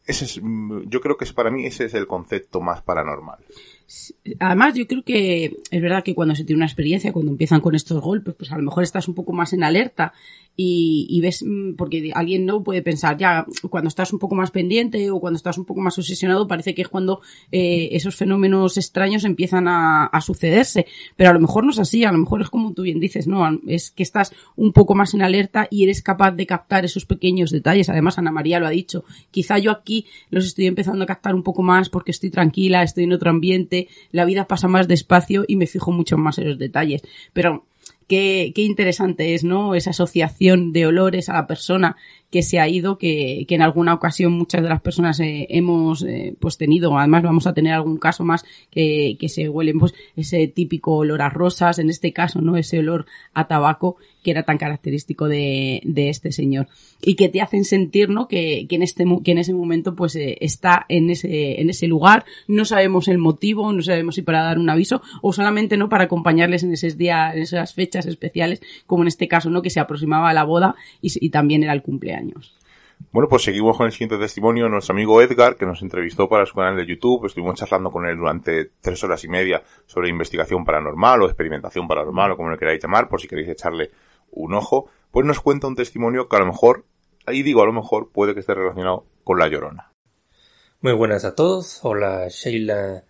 [0.07, 0.41] Ese es,
[0.87, 3.39] yo creo que es, para mí ese es el concepto más paranormal.
[4.41, 7.75] Además, yo creo que es verdad que cuando se tiene una experiencia, cuando empiezan con
[7.75, 10.13] estos golpes, pues a lo mejor estás un poco más en alerta
[10.57, 15.11] y, ves, mm, porque alguien no puede pensar, ya, cuando estás un poco más pendiente
[15.11, 17.21] o cuando estás un poco más obsesionado, parece que es cuando
[17.51, 20.87] eh, esos fenómenos extraños empiezan a, sucederse.
[21.17, 23.27] Pero a lo mejor no es así, a lo mejor es como tú bien dices,
[23.27, 23.45] ¿no?
[23.67, 27.51] Es que estás un poco más en alerta y eres capaz de captar esos pequeños
[27.51, 27.89] detalles.
[27.89, 29.05] Además, Ana María lo ha dicho.
[29.31, 33.05] Quizá yo aquí los estoy empezando a captar un poco más porque estoy tranquila, estoy
[33.05, 33.74] en otro ambiente,
[34.11, 37.03] la vida pasa más despacio y me fijo mucho más en los detalles.
[37.33, 37.67] Pero
[38.09, 39.75] qué, qué interesante es, ¿no?
[39.75, 41.97] Esa asociación de olores a la persona
[42.35, 46.03] que se ha ido, que, que en alguna ocasión muchas de las personas eh, hemos
[46.03, 49.95] eh, pues tenido, además vamos a tener algún caso más que, que se huelen pues
[50.17, 52.57] ese típico olor a rosas, en este caso, ¿no?
[52.57, 56.67] Ese olor a tabaco que era tan característico de, de este señor
[57.01, 58.27] y que te hacen sentir, ¿no?
[58.27, 61.87] Que, que en este que en ese momento pues eh, está en ese en ese
[61.87, 65.89] lugar, no sabemos el motivo, no sabemos si para dar un aviso o solamente no
[65.89, 69.63] para acompañarles en esos días, en esas fechas especiales, como en este caso, ¿no?
[69.63, 72.24] Que se aproximaba a la boda y, y también era el cumpleaños.
[73.13, 74.69] Bueno, pues seguimos con el siguiente testimonio.
[74.69, 78.17] Nuestro amigo Edgar, que nos entrevistó para su canal de YouTube, estuvimos charlando con él
[78.17, 82.83] durante tres horas y media sobre investigación paranormal o experimentación paranormal o como lo queráis
[82.83, 83.91] llamar, por si queréis echarle
[84.31, 84.89] un ojo.
[85.11, 86.85] Pues nos cuenta un testimonio que a lo mejor,
[87.27, 89.93] ahí digo a lo mejor, puede que esté relacionado con la llorona.
[90.81, 91.81] Muy buenas a todos.
[91.83, 93.05] Hola Sheila,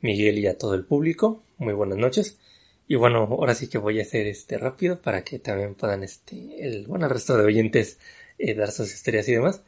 [0.00, 1.42] Miguel y a todo el público.
[1.58, 2.38] Muy buenas noches.
[2.88, 6.66] Y bueno, ahora sí que voy a hacer este rápido para que también puedan este,
[6.66, 8.00] el, bueno, el resto de oyentes
[8.56, 9.62] dar sus historias y demás.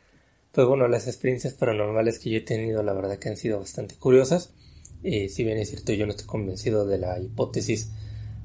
[0.53, 3.95] Pues bueno, las experiencias paranormales que yo he tenido, la verdad que han sido bastante
[3.97, 4.53] curiosas.
[5.03, 7.91] Si bien es cierto, yo no estoy convencido de la hipótesis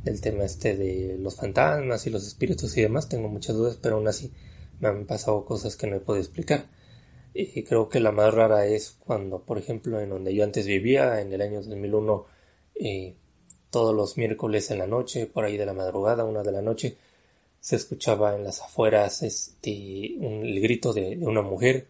[0.03, 3.95] del tema este de los fantasmas y los espíritus y demás, tengo muchas dudas, pero
[3.95, 4.31] aún así
[4.79, 6.67] me han pasado cosas que no he podido explicar.
[7.67, 11.31] Creo que la más rara es cuando, por ejemplo, en donde yo antes vivía, en
[11.33, 12.25] el año 2001,
[12.75, 13.15] eh,
[13.69, 16.97] todos los miércoles en la noche, por ahí de la madrugada, una de la noche,
[17.67, 21.85] se escuchaba en las afueras este un, el grito de, una mujer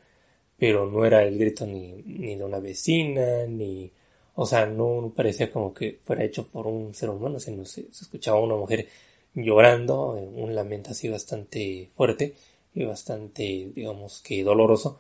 [0.58, 3.92] pero no era el grito ni, ni de una vecina ni
[4.34, 8.06] o sea no parecía como que fuera hecho por un ser humano sino se, se
[8.06, 8.88] escuchaba una mujer
[9.36, 12.34] llorando un lamento así bastante fuerte
[12.74, 15.00] y bastante digamos que doloroso.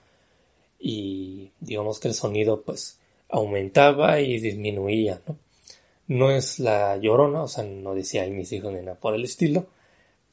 [0.79, 5.37] Y digamos que el sonido pues aumentaba y disminuía no
[6.07, 9.23] no es la llorona o sea no decía ay mis hijos ni nada por el
[9.23, 9.65] estilo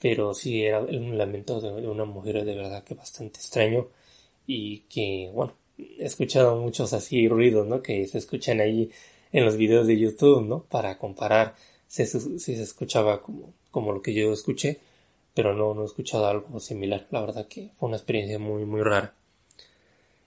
[0.04, 3.88] pero sí era un lamento de, una mujer de verdad que bastante extraño
[4.46, 7.80] y que, bueno, he escuchado muchos así ruidos, ¿no?
[7.80, 8.90] Que se escuchan ahí
[9.32, 10.64] en los videos de YouTube, ¿no?
[10.64, 11.54] Para comparar
[11.86, 14.78] si, se escuchaba como, como lo que yo escuché,
[15.32, 17.06] pero no, no he escuchado algo similar.
[17.10, 19.14] La verdad que fue una experiencia muy, muy rara.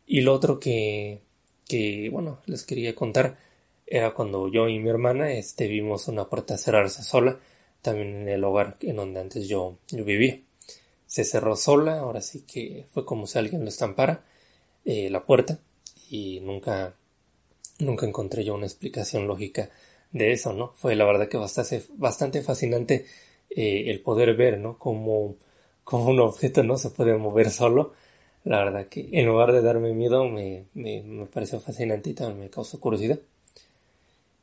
[0.07, 1.21] Y lo otro que,
[1.67, 3.37] que, bueno, les quería contar
[3.85, 7.37] era cuando yo y mi hermana este, vimos una puerta cerrarse sola,
[7.87, 10.41] también en el hogar en donde antes yo, yo vivía.
[11.05, 14.25] Se cerró sola, ahora sí que fue como si alguien lo estampara
[14.83, 15.59] eh, la puerta
[16.09, 16.95] y nunca,
[17.79, 19.69] nunca encontré yo una explicación lógica
[20.11, 20.73] de eso, ¿no?
[20.75, 23.05] Fue la verdad que bastante, bastante fascinante
[23.49, 24.77] eh, el poder ver, ¿no?
[24.77, 25.35] Como,
[25.85, 27.93] como un objeto no se puede mover solo.
[28.43, 32.39] La verdad que en lugar de darme miedo me, me, me pareció fascinante y también
[32.41, 33.19] me causó curiosidad.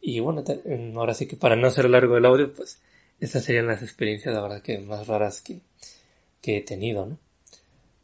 [0.00, 0.44] Y bueno,
[0.96, 2.80] ahora sí que para no hacer largo el audio, pues
[3.24, 5.60] estas serían las experiencias, la verdad que más raras que,
[6.40, 7.18] que he tenido, ¿no?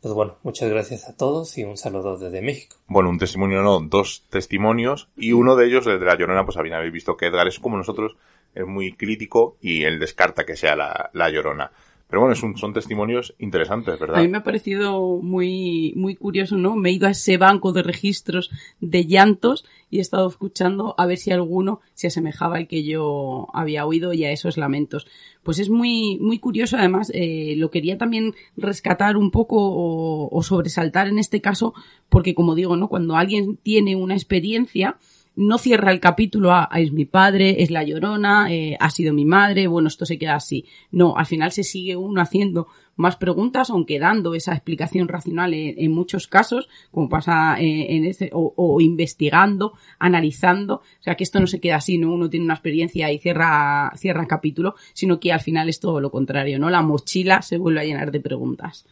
[0.01, 2.77] Pues bueno, muchas gracias a todos y un saludo desde México.
[2.87, 6.57] Bueno, un testimonio no, dos testimonios y uno de ellos, el de la Llorona, pues
[6.57, 8.17] habéis visto que Edgar es como nosotros,
[8.55, 11.71] es muy crítico y él descarta que sea la, la Llorona.
[12.11, 14.18] Pero bueno, son testimonios interesantes, ¿verdad?
[14.18, 16.75] A mí me ha parecido muy, muy curioso, ¿no?
[16.75, 21.07] Me he ido a ese banco de registros de llantos y he estado escuchando a
[21.07, 25.07] ver si alguno se asemejaba al que yo había oído y a esos lamentos.
[25.44, 30.42] Pues es muy, muy curioso, además, eh, lo quería también rescatar un poco o, o
[30.42, 31.75] sobresaltar en este caso,
[32.09, 32.88] porque como digo, ¿no?
[32.88, 34.99] Cuando alguien tiene una experiencia,
[35.37, 39.25] no cierra el capítulo a, es mi padre, es la llorona, eh, ha sido mi
[39.25, 40.66] madre, bueno, esto se queda así.
[40.90, 45.90] No, al final se sigue uno haciendo más preguntas, aunque dando esa explicación racional en,
[45.93, 50.77] muchos casos, como pasa eh, en este, o, investigando, analizando.
[50.77, 52.12] O sea, que esto no se queda así, ¿no?
[52.12, 56.11] Uno tiene una experiencia y cierra, cierra capítulo, sino que al final es todo lo
[56.11, 56.69] contrario, ¿no?
[56.69, 58.85] La mochila se vuelve a llenar de preguntas.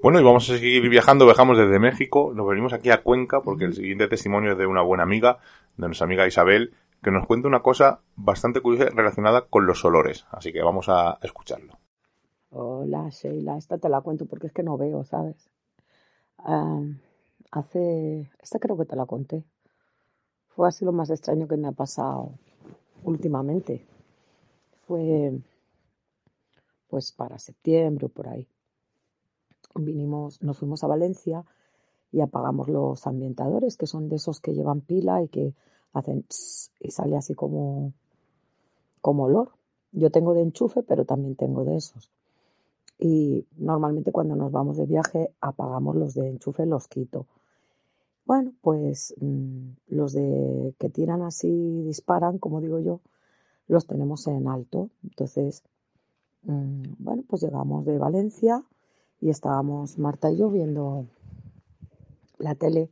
[0.00, 3.66] Bueno, y vamos a seguir viajando, viajamos desde México, nos venimos aquí a Cuenca porque
[3.66, 5.38] el siguiente testimonio es de una buena amiga,
[5.76, 10.26] de nuestra amiga Isabel, que nos cuenta una cosa bastante curiosa relacionada con los olores.
[10.30, 11.78] Así que vamos a escucharlo.
[12.50, 15.50] Hola Sheila, esta te la cuento porque es que no veo, ¿sabes?
[17.52, 19.44] hace, esta creo que te la conté.
[20.48, 22.32] Fue así lo más extraño que me ha pasado
[23.04, 23.86] últimamente.
[24.86, 25.32] Fue
[26.88, 28.46] pues para septiembre o por ahí
[29.74, 31.44] vinimos, nos fuimos a Valencia
[32.12, 35.54] y apagamos los ambientadores, que son de esos que llevan pila y que
[35.94, 36.24] hacen
[36.78, 37.94] y sale así como,
[39.00, 39.52] como olor.
[39.92, 42.10] Yo tengo de enchufe, pero también tengo de esos.
[42.98, 47.26] Y normalmente cuando nos vamos de viaje apagamos los de enchufe, los quito.
[48.26, 53.00] Bueno, pues mm, los de que tiran así, disparan, como digo yo,
[53.68, 54.90] los tenemos en alto.
[55.02, 55.64] Entonces,
[56.42, 58.62] mm, bueno, pues llegamos de Valencia
[59.20, 61.06] y estábamos Marta y yo viendo
[62.42, 62.90] la tele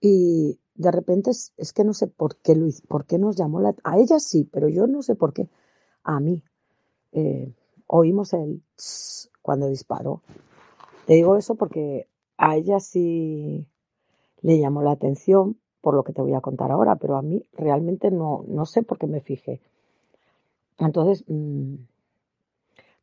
[0.00, 3.74] y de repente es, que no sé por qué Luis, por qué nos llamó la
[3.84, 5.48] a ella sí, pero yo no sé por qué
[6.02, 6.42] a mí
[7.12, 7.52] eh,
[7.86, 8.62] oímos el
[9.42, 10.22] cuando disparó.
[11.06, 13.66] Te digo eso porque a ella sí
[14.42, 17.46] le llamó la atención por lo que te voy a contar ahora, pero a mí
[17.52, 19.60] realmente no, no sé por qué me fijé.
[20.78, 21.74] Entonces mm,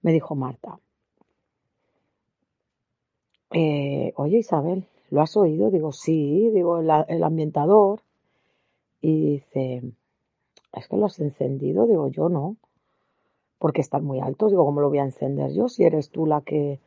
[0.01, 0.79] me dijo Marta,
[3.51, 5.69] eh, oye Isabel, ¿lo has oído?
[5.69, 8.01] Digo, sí, digo, el, ambientador.
[9.01, 9.83] Y dice,
[10.73, 12.55] es que lo has encendido, digo, yo no,
[13.59, 15.67] porque están muy altos, digo, ¿cómo lo voy a encender yo?
[15.67, 16.79] Si eres tú la que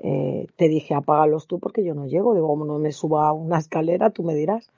[0.00, 3.32] eh, te dije apágalos tú porque yo no llego, digo, como no me suba a
[3.32, 4.70] una escalera, tú me dirás.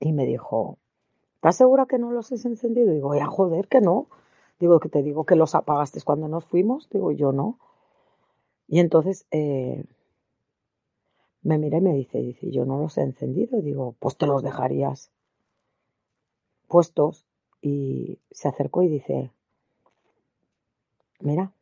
[0.00, 0.78] Y me dijo,
[1.36, 2.92] ¿estás segura que no los has encendido?
[2.92, 4.06] Digo, ya joder, que no.
[4.58, 6.88] Digo, que te digo que los apagaste cuando nos fuimos.
[6.90, 7.58] Digo, yo no.
[8.66, 9.84] Y entonces eh,
[11.42, 13.60] me mira y me dice, dice, yo no los he encendido.
[13.62, 15.10] Digo, pues te los dejarías
[16.68, 17.26] puestos.
[17.62, 19.30] Y se acercó y dice,
[21.20, 21.52] mira,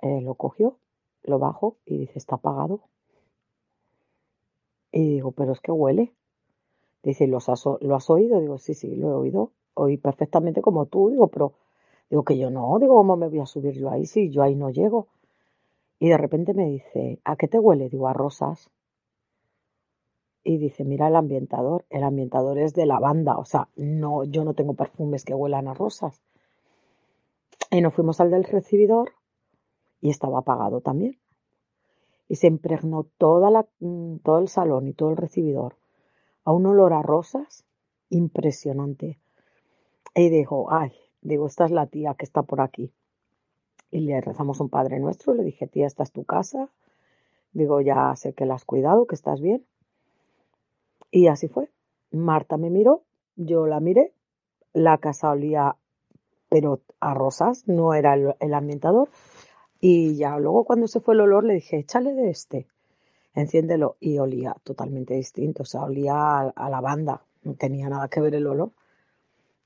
[0.00, 0.76] eh, lo cogió,
[1.24, 2.80] lo bajo y dice, está apagado.
[4.92, 6.12] Y digo, pero es que huele.
[7.02, 7.48] Dice, ¿Los
[7.80, 8.40] ¿lo has oído?
[8.40, 9.50] Digo, sí, sí, lo he oído.
[9.74, 11.10] Oí perfectamente como tú.
[11.10, 11.54] Digo, pero
[12.10, 12.78] digo que yo no.
[12.78, 15.08] Digo, ¿cómo me voy a subir yo ahí si yo ahí no llego?
[16.02, 17.88] Y de repente me dice, ¿a qué te huele?
[17.88, 18.72] Digo, a rosas.
[20.42, 21.84] Y dice, mira el ambientador.
[21.90, 23.38] El ambientador es de lavanda.
[23.38, 26.20] O sea, no, yo no tengo perfumes que huelan a rosas.
[27.70, 29.12] Y nos fuimos al del recibidor
[30.00, 31.20] y estaba apagado también.
[32.26, 35.76] Y se impregnó toda la, mm, todo el salón y todo el recibidor
[36.42, 37.64] a un olor a rosas
[38.08, 39.20] impresionante.
[40.16, 42.92] Y dijo, ay, digo, esta es la tía que está por aquí
[43.92, 45.34] y le rezamos un Padre Nuestro.
[45.34, 46.70] Le dije, tía, esta es tu casa.
[47.52, 49.64] Digo, ya sé que la has cuidado, que estás bien.
[51.10, 51.68] Y así fue.
[52.10, 53.02] Marta me miró,
[53.36, 54.14] yo la miré.
[54.72, 55.76] La casa olía,
[56.48, 59.10] pero a rosas, no era el, ambientador.
[59.78, 62.66] Y ya luego cuando se fue el olor le dije, échale de este.
[63.34, 68.20] enciéndelo y olía totalmente distinto, o sea, olía a, la banda, no tenía nada que
[68.20, 68.70] ver el olor.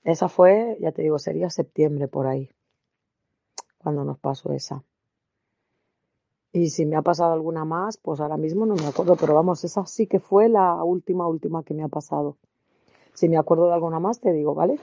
[0.02, 2.50] Esa fue, ya te digo, sería septiembre por ahí,
[3.86, 4.82] cuando nos pasó esa.
[6.52, 9.62] Y si me ha pasado alguna más, pues ahora mismo no me acuerdo, pero vamos,
[9.62, 12.36] esa sí que fue la última, última que me ha pasado.
[13.14, 14.80] Si me acuerdo de alguna más, te digo, ¿vale?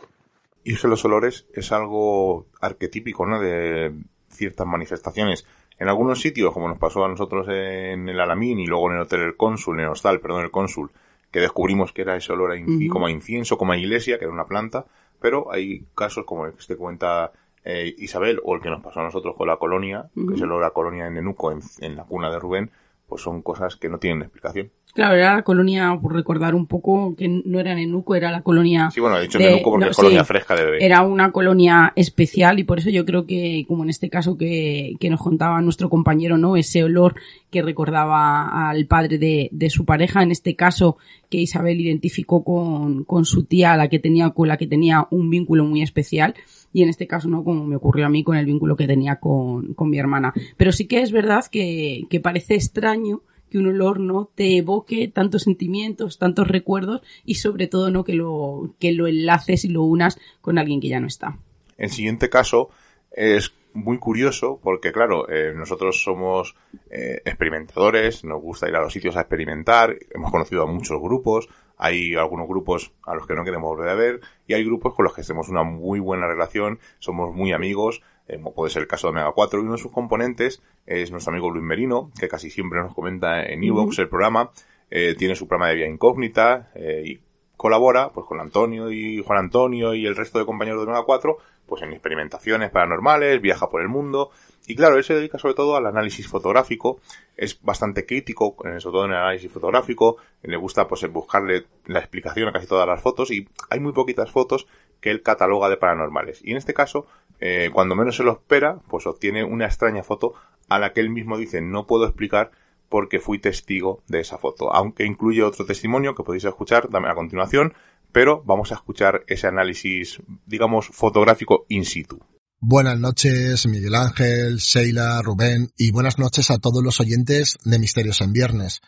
[0.63, 3.41] Y es que los olores es algo arquetípico, ¿no?
[3.41, 3.93] De
[4.29, 5.45] ciertas manifestaciones.
[5.77, 9.01] En algunos sitios, como nos pasó a nosotros en el Alamín y luego en el
[9.01, 10.91] Hotel El Cónsul, en el Hostal, perdón, el Cónsul,
[11.29, 14.33] que descubrimos que era ese olor a como a incienso, como a iglesia, que era
[14.33, 14.85] una planta,
[15.19, 17.33] pero hay casos como el que te cuenta
[17.65, 20.51] eh, Isabel o el que nos pasó a nosotros con la colonia, que es el
[20.51, 22.71] olor a colonia en Nenuco, en la cuna de Rubén,
[23.07, 24.71] pues son cosas que no tienen explicación.
[24.93, 28.91] Claro, era la colonia, por recordar un poco, que no era Nenuco, era la colonia...
[28.91, 30.85] Sí, bueno, he dicho Nenuco porque es colonia fresca de bebé.
[30.85, 34.93] Era una colonia especial y por eso yo creo que, como en este caso que,
[34.99, 36.55] que nos contaba nuestro compañero, ¿no?
[36.55, 37.15] Ese olor
[37.49, 43.03] que recordaba al padre de, de su pareja, en este caso que Isabel identificó con,
[43.03, 46.35] con su tía, la que tenía, con la que tenía un vínculo muy especial
[46.71, 49.15] y en este caso no como me ocurrió a mí con el vínculo que tenía
[49.15, 50.33] con, con mi hermana.
[50.55, 53.21] Pero sí que es verdad que, que parece extraño
[53.53, 58.15] que un olor no te evoque tantos sentimientos, tantos recuerdos y sobre todo no que
[58.15, 61.37] lo, que lo enlaces y lo unas con alguien que ya no está.
[61.77, 62.69] El siguiente caso
[63.11, 66.55] es muy curioso porque claro, eh, nosotros somos
[66.89, 71.47] eh, experimentadores, nos gusta ir a los sitios a experimentar, hemos conocido a muchos grupos,
[71.77, 75.05] hay algunos grupos a los que no queremos volver a ver y hay grupos con
[75.05, 79.07] los que tenemos una muy buena relación, somos muy amigos, eh, puede ser el caso
[79.07, 82.49] de Omega 4, y uno de sus componentes es nuestro amigo Luis Merino, que casi
[82.49, 84.51] siempre nos comenta en Evox el programa,
[84.89, 87.19] eh, tiene su programa de vía incógnita eh, y
[87.57, 91.37] colabora pues con Antonio y Juan Antonio y el resto de compañeros de Omega 4
[91.65, 94.31] pues en experimentaciones paranormales, viaja por el mundo.
[94.67, 96.99] Y claro, él se dedica sobre todo al análisis fotográfico,
[97.35, 102.47] es bastante crítico, sobre todo en el análisis fotográfico, le gusta pues buscarle la explicación
[102.47, 103.31] a casi todas las fotos.
[103.31, 104.67] Y hay muy poquitas fotos
[105.03, 106.39] que él cataloga de paranormales.
[106.43, 107.05] Y en este caso,
[107.41, 110.33] eh, cuando menos se lo espera, pues obtiene una extraña foto
[110.69, 112.51] a la que él mismo dice no puedo explicar
[112.87, 117.73] porque fui testigo de esa foto, aunque incluye otro testimonio que podéis escuchar a continuación,
[118.13, 122.19] pero vamos a escuchar ese análisis, digamos, fotográfico in situ.
[122.61, 128.21] Buenas noches, Miguel Ángel, Sheila, Rubén, y buenas noches a todos los oyentes de Misterios
[128.21, 128.79] en Viernes.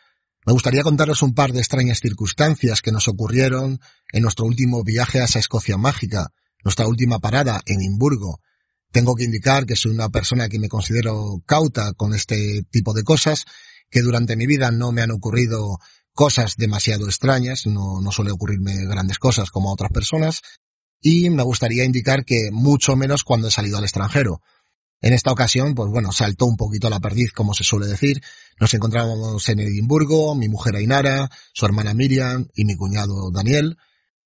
[0.45, 3.79] Me gustaría contaros un par de extrañas circunstancias que nos ocurrieron
[4.15, 6.31] en nuestro último viaje a esa Escocia mágica,
[6.63, 8.39] nuestra última parada en Edimburgo.
[8.93, 13.03] Tengo que indicar que soy una persona que me considero cauta con este tipo de
[13.03, 13.43] cosas,
[13.89, 15.79] que durante mi vida no me han ocurrido
[16.13, 20.41] cosas demasiado extrañas, no, suele ocurrirme grandes cosas como a otras personas,
[21.01, 24.41] y me gustaría indicar que mucho menos cuando he salido al extranjero.
[25.01, 28.21] En esta ocasión, pues bueno, saltó un poquito la perdiz, como se suele decir.
[28.61, 33.77] Nos encontrábamos en Edimburgo, mi mujer Ainara, su hermana Miriam y mi cuñado Daniel.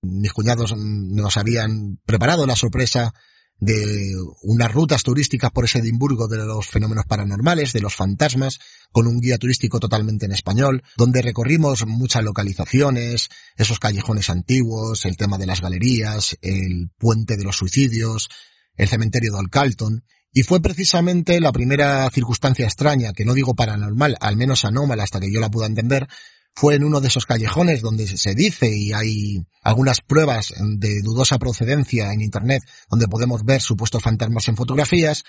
[0.02, 3.12] Mis cuñados nos habían preparado la sorpresa
[3.58, 8.58] de unas rutas turísticas por ese Edimburgo de los fenómenos paranormales, de los fantasmas,
[8.90, 15.18] con un guía turístico totalmente en español, donde recorrimos muchas localizaciones, esos callejones antiguos, el
[15.18, 18.30] tema de las galerías, el puente de los suicidios,
[18.76, 24.16] el cementerio de Alcalton, y fue precisamente la primera circunstancia extraña, que no digo paranormal,
[24.20, 26.08] al menos anómala hasta que yo la pueda entender,
[26.54, 31.38] fue en uno de esos callejones donde se dice y hay algunas pruebas de dudosa
[31.38, 35.24] procedencia en internet donde podemos ver supuestos fantasmas en fotografías,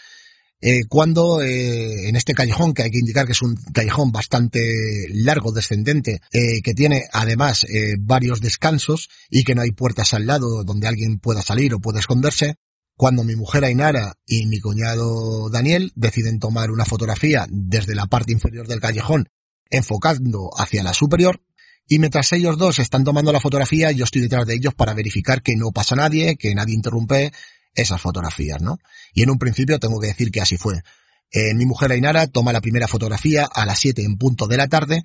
[0.64, 5.08] eh, cuando eh, en este callejón, que hay que indicar que es un callejón bastante
[5.10, 7.66] largo, descendente, eh, que tiene además
[8.00, 12.00] varios descansos y que no hay puertas al lado donde alguien pueda salir o pueda
[12.00, 12.56] esconderse,
[12.96, 18.32] cuando mi mujer Ainara y mi cuñado Daniel deciden tomar una fotografía desde la parte
[18.32, 19.30] inferior del callejón,
[19.72, 21.42] enfocando hacia la superior,
[21.88, 25.42] y mientras ellos dos están tomando la fotografía, yo estoy detrás de ellos para verificar
[25.42, 27.34] que no pasa nadie, que nadie interrumpe
[27.74, 28.78] esas fotografías, ¿no?
[29.14, 30.84] Y en un principio tengo que decir que así fue.
[31.32, 34.68] Eh, mi mujer Ainara toma la primera fotografía a las 7 en punto de la
[34.68, 35.04] tarde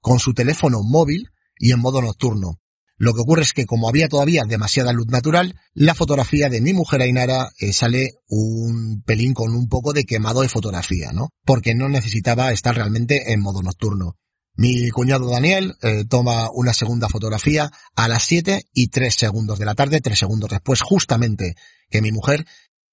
[0.00, 2.60] con su teléfono móvil y en modo nocturno.
[2.98, 6.72] Lo que ocurre es que como había todavía demasiada luz natural, la fotografía de mi
[6.72, 11.30] mujer Ainara eh, sale un pelín con un poco de quemado de fotografía, ¿no?
[11.44, 14.16] Porque no necesitaba estar realmente en modo nocturno.
[14.56, 19.64] Mi cuñado Daniel eh, toma una segunda fotografía a las 7 y 3 segundos de
[19.64, 21.54] la tarde, 3 segundos después justamente
[21.88, 22.44] que mi mujer,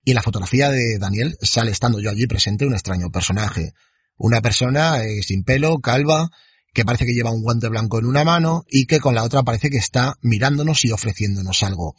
[0.03, 3.74] y la fotografía de Daniel sale estando yo allí presente un extraño personaje.
[4.18, 6.30] Una persona eh, sin pelo, calva,
[6.76, 9.43] que parece que lleva un guante blanco en una mano y que con la otra
[9.43, 11.95] parece que está mirándonos y ofreciéndonos algo.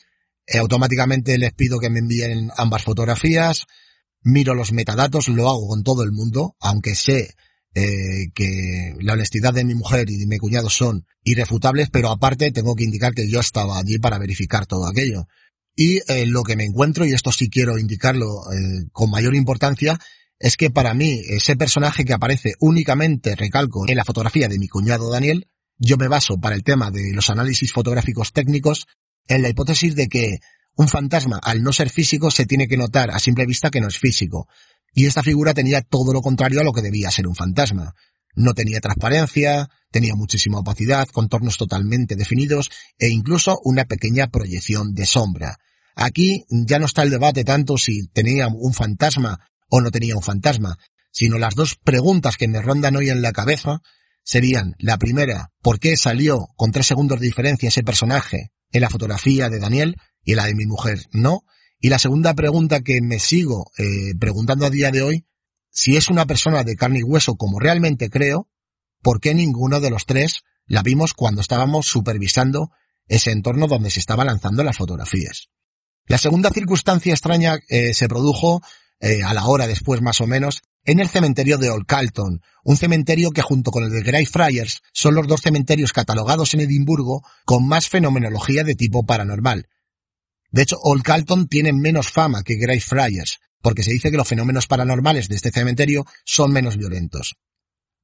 [0.46, 3.66] Eh, automáticamente les pido que me envíen ambas fotografías,
[4.20, 7.34] miro los metadatos, lo hago con todo el mundo, aunque sé
[7.74, 12.52] eh, que la honestidad de mi mujer y de mi cuñado son irrefutables, pero aparte
[12.52, 15.26] tengo que indicar que yo estaba allí para verificar todo aquello.
[15.74, 19.98] Y eh, lo que me encuentro, y esto sí quiero indicarlo eh, con mayor importancia,
[20.38, 24.68] es que para mí ese personaje que aparece únicamente, recalco, en la fotografía de mi
[24.68, 28.86] cuñado Daniel, yo me baso para el tema de los análisis fotográficos técnicos
[29.28, 30.40] en la hipótesis de que
[30.76, 33.88] un fantasma, al no ser físico, se tiene que notar a simple vista que no
[33.88, 34.48] es físico.
[34.92, 37.94] Y esta figura tenía todo lo contrario a lo que debía ser un fantasma.
[38.34, 45.06] No tenía transparencia, tenía muchísima opacidad, contornos totalmente definidos e incluso una pequeña proyección de
[45.06, 45.58] sombra.
[45.94, 50.22] Aquí ya no está el debate tanto si tenía un fantasma o no tenía un
[50.22, 50.78] fantasma,
[51.10, 53.80] sino las dos preguntas que me rondan hoy en la cabeza
[54.22, 58.90] serían la primera, ¿por qué salió con tres segundos de diferencia ese personaje en la
[58.90, 61.44] fotografía de Daniel y la de mi mujer no?
[61.78, 65.26] Y la segunda pregunta que me sigo eh, preguntando a día de hoy,
[65.70, 68.48] si es una persona de carne y hueso como realmente creo,
[69.02, 72.70] ¿por qué ninguno de los tres la vimos cuando estábamos supervisando
[73.06, 75.50] ese entorno donde se estaba lanzando las fotografías?
[76.06, 78.62] La segunda circunstancia extraña eh, se produjo
[79.00, 82.76] eh, a la hora después más o menos en el cementerio de Old Calton, un
[82.76, 87.66] cementerio que junto con el de Greyfriars son los dos cementerios catalogados en Edimburgo con
[87.66, 89.68] más fenomenología de tipo paranormal,
[90.50, 94.66] de hecho, Old Calton tiene menos fama que Greyfriars, porque se dice que los fenómenos
[94.66, 97.36] paranormales de este cementerio son menos violentos.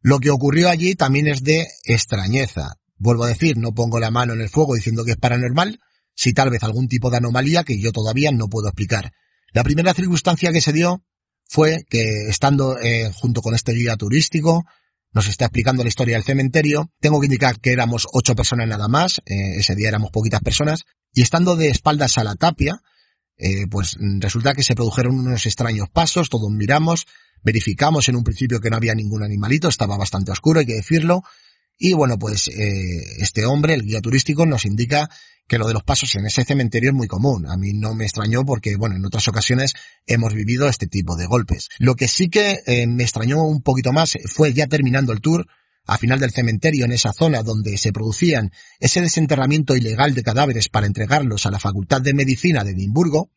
[0.01, 2.75] Lo que ocurrió allí también es de extrañeza.
[2.97, 5.81] Vuelvo a decir, no pongo la mano en el fuego diciendo que es paranormal,
[6.15, 9.13] si tal vez algún tipo de anomalía que yo todavía no puedo explicar.
[9.53, 11.05] La primera circunstancia que se dio
[11.45, 14.65] fue que estando eh, junto con este guía turístico,
[15.13, 16.91] nos está explicando la historia del cementerio.
[17.01, 20.85] Tengo que indicar que éramos ocho personas nada más, eh, ese día éramos poquitas personas,
[21.13, 22.81] y estando de espaldas a la tapia,
[23.37, 27.07] eh, pues resulta que se produjeron unos extraños pasos, todos miramos,
[27.43, 31.23] verificamos en un principio que no había ningún animalito, estaba bastante oscuro, hay que decirlo,
[31.85, 35.11] y bueno, pues eh, este hombre, el guía turístico, nos indica
[35.49, 37.45] que lo de los pasos en ese cementerio es muy común.
[37.51, 39.75] A mí no me extrañó porque, bueno, en otras ocasiones
[40.07, 41.71] hemos vivido este tipo de golpes.
[41.81, 45.49] Lo que sí que eh, me extrañó un poquito más fue ya terminando el tour,
[45.85, 50.69] a final del cementerio, en esa zona donde se producían ese desenterramiento ilegal de cadáveres
[50.69, 53.33] para entregarlos a la Facultad de Medicina de Edimburgo,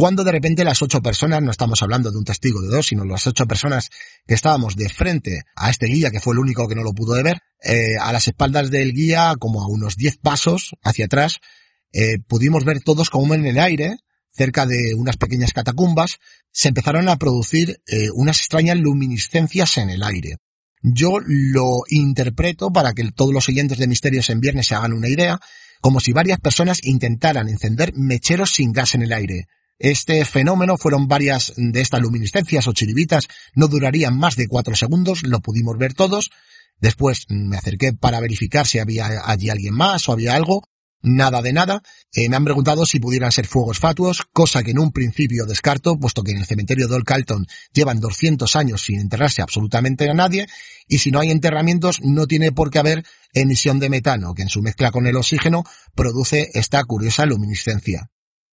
[0.00, 3.04] cuando de repente las ocho personas, no estamos hablando de un testigo de dos, sino
[3.04, 3.90] las ocho personas
[4.26, 7.22] que estábamos de frente a este guía, que fue el único que no lo pudo
[7.22, 11.40] ver, eh, a las espaldas del guía, como a unos diez pasos hacia atrás,
[11.92, 13.98] eh, pudimos ver todos como en el aire,
[14.30, 16.16] cerca de unas pequeñas catacumbas,
[16.50, 20.36] se empezaron a producir eh, unas extrañas luminiscencias en el aire.
[20.82, 25.08] Yo lo interpreto para que todos los oyentes de Misterios en Viernes se hagan una
[25.08, 25.38] idea,
[25.82, 29.46] como si varias personas intentaran encender mecheros sin gas en el aire.
[29.80, 35.22] Este fenómeno fueron varias de estas luminiscencias o chiribitas, no durarían más de cuatro segundos,
[35.22, 36.30] lo pudimos ver todos.
[36.78, 40.64] Después me acerqué para verificar si había allí alguien más o había algo,
[41.02, 41.82] Nada de nada.
[42.12, 45.98] Eh, me han preguntado si pudieran ser fuegos fatuos, cosa que en un principio descarto,
[45.98, 50.14] puesto que en el cementerio de Old Calton llevan 200 años sin enterrarse absolutamente a
[50.14, 50.46] nadie,
[50.86, 54.50] y si no hay enterramientos no tiene por qué haber emisión de metano, que en
[54.50, 55.64] su mezcla con el oxígeno
[55.94, 58.10] produce esta curiosa luminiscencia.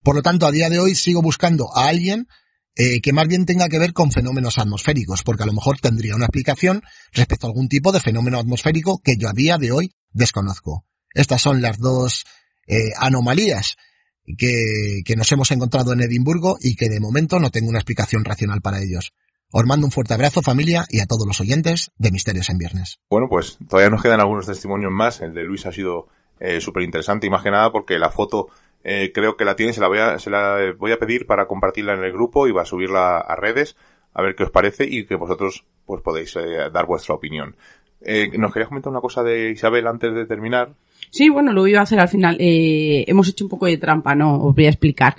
[0.06, 2.28] Por lo tanto, a día de hoy sigo buscando a alguien
[2.76, 6.14] eh, que más bien tenga que ver con fenómenos atmosféricos, porque a lo mejor tendría
[6.14, 6.80] una explicación
[7.12, 10.84] respecto a algún tipo de fenómeno atmosférico que yo a día de hoy desconozco.
[11.12, 12.22] Estas son las dos
[12.68, 13.78] eh, anomalías
[14.38, 18.60] que, nos hemos encontrado en Edimburgo y que de momento no tengo una explicación racional
[18.60, 19.12] para ellos.
[19.50, 23.00] Os mando un fuerte abrazo familia y a todos los oyentes de Misterios en Viernes.
[23.10, 25.20] Bueno, pues todavía nos quedan algunos testimonios más.
[25.20, 26.06] El de Luis ha sido
[26.38, 28.50] eh, súper interesante y más que nada porque la foto
[28.88, 31.48] eh, creo que la tiene, se la, voy a, se la voy a pedir para
[31.48, 33.76] compartirla en el grupo y va a subirla a redes
[34.14, 37.56] a ver qué os parece y que vosotros pues podéis eh, dar vuestra opinión.
[38.00, 40.72] Eh, ¿Nos querías comentar una cosa de Isabel antes de terminar?
[41.10, 42.36] Sí, bueno, lo iba a hacer al final.
[42.38, 44.40] Eh, hemos hecho un poco de trampa, ¿no?
[44.40, 45.16] Os voy a explicar.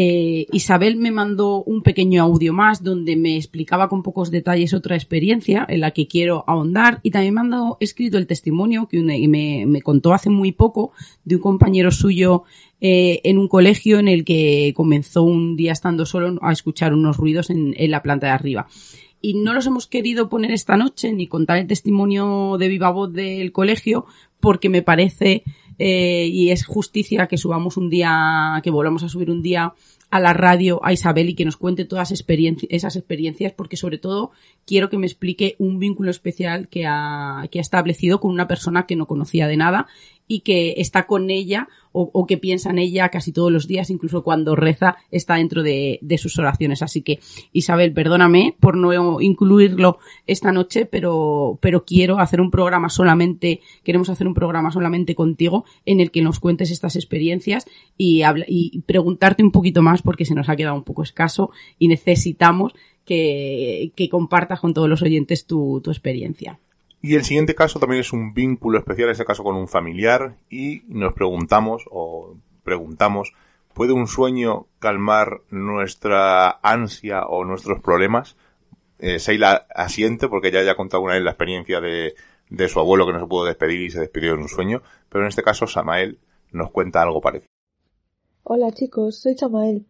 [0.00, 5.66] Isabel me mandó un pequeño audio más donde me explicaba con pocos detalles otra experiencia
[5.68, 9.82] en la que quiero ahondar y también me han dado escrito el testimonio que me,
[9.82, 10.92] contó hace muy poco
[11.24, 12.44] de un compañero suyo
[12.80, 17.16] eh, en un colegio en el que comenzó un día estando solo a escuchar unos
[17.16, 18.68] ruidos en, la planta de arriba.
[19.20, 23.12] Y no los hemos querido poner esta noche ni contar el testimonio de viva voz
[23.12, 24.06] del colegio
[24.38, 25.42] porque me parece
[25.80, 29.74] eh, y es justicia que subamos un día, que volvamos a subir un día
[30.10, 34.30] a la radio a Isabel y que nos cuente todas esas experiencias, porque sobre todo
[34.66, 38.86] quiero que me explique un vínculo especial que ha, que ha establecido con una persona
[38.86, 39.86] que no conocía de nada
[40.28, 44.22] y que está con ella o, que piensa en ella casi todos los días, incluso
[44.22, 46.80] cuando reza, está dentro de, sus oraciones.
[46.82, 47.18] Así que,
[47.52, 54.10] Isabel, perdóname por no incluirlo esta noche, pero, pero quiero hacer un programa solamente, queremos
[54.10, 57.64] hacer un programa solamente contigo en el que nos cuentes estas experiencias
[57.96, 61.50] y, y preguntarte un poquito más porque se nos ha quedado un poco escaso
[61.80, 62.74] y necesitamos
[63.08, 66.60] que, compartas con todos los oyentes tu, tu experiencia.
[67.00, 70.82] Y el siguiente caso también es un vínculo especial, ese caso con un familiar, y
[70.88, 73.34] nos preguntamos, o preguntamos,
[73.72, 78.36] ¿puede un sueño calmar nuestra ansia o nuestros problemas?
[78.98, 82.14] Eh, Seila asiente porque ya haya contado una vez la experiencia de,
[82.50, 85.22] de su abuelo que no se pudo despedir y se despidió en un sueño, pero
[85.22, 86.18] en este caso Samael
[86.50, 87.48] nos cuenta algo parecido.
[88.42, 89.86] Hola chicos, soy Samael.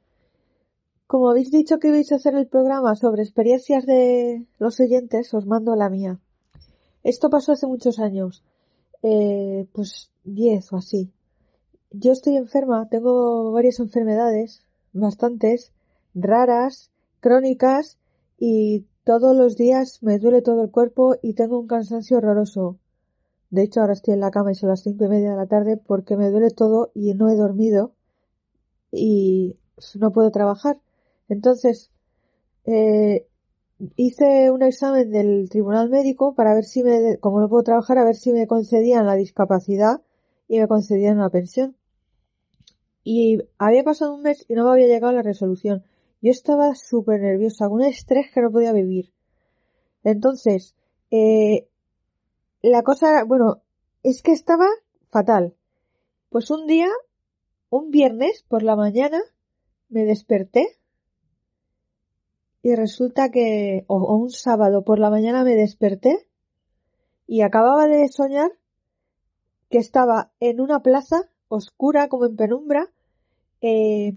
[1.07, 5.47] Como habéis dicho que ibais a hacer el programa sobre experiencias de los oyentes, os
[5.47, 6.19] mando la mía.
[7.03, 8.45] Esto pasó hace muchos años,
[9.03, 11.13] eh, pues diez o así.
[11.91, 15.73] Yo estoy enferma, tengo varias enfermedades, bastantes,
[16.15, 16.91] raras,
[17.21, 17.99] crónicas,
[18.39, 22.79] y todos los días me duele todo el cuerpo y tengo un cansancio horroroso.
[23.51, 25.47] De hecho, ahora estoy en la cama y son las cinco y media de la
[25.47, 27.95] tarde porque me duele todo y no he dormido
[28.93, 29.57] y
[29.99, 30.79] no puedo trabajar.
[31.29, 31.91] Entonces,
[32.67, 33.27] eh,
[33.97, 38.05] hice un examen del tribunal médico para ver si me, como no puedo trabajar, a
[38.05, 40.03] ver si me concedían la discapacidad
[40.49, 41.77] y me concedían la pensión.
[43.05, 45.85] Y había pasado un mes y no me había llegado la resolución.
[46.21, 49.13] Yo estaba súper nerviosa, con un estrés que no podía vivir.
[50.03, 50.75] Entonces,
[51.11, 51.69] eh,
[52.63, 53.63] la cosa, bueno,
[54.03, 54.67] es que estaba
[55.07, 55.55] fatal.
[56.29, 56.89] Pues un día,
[57.71, 59.21] un viernes por la mañana,
[59.89, 60.78] me desperté
[62.63, 66.27] y resulta que, o, un sábado por la mañana me desperté
[67.27, 68.51] y acababa de soñar
[69.71, 72.89] que estaba en una plaza oscura como en penumbra
[73.61, 74.15] eh,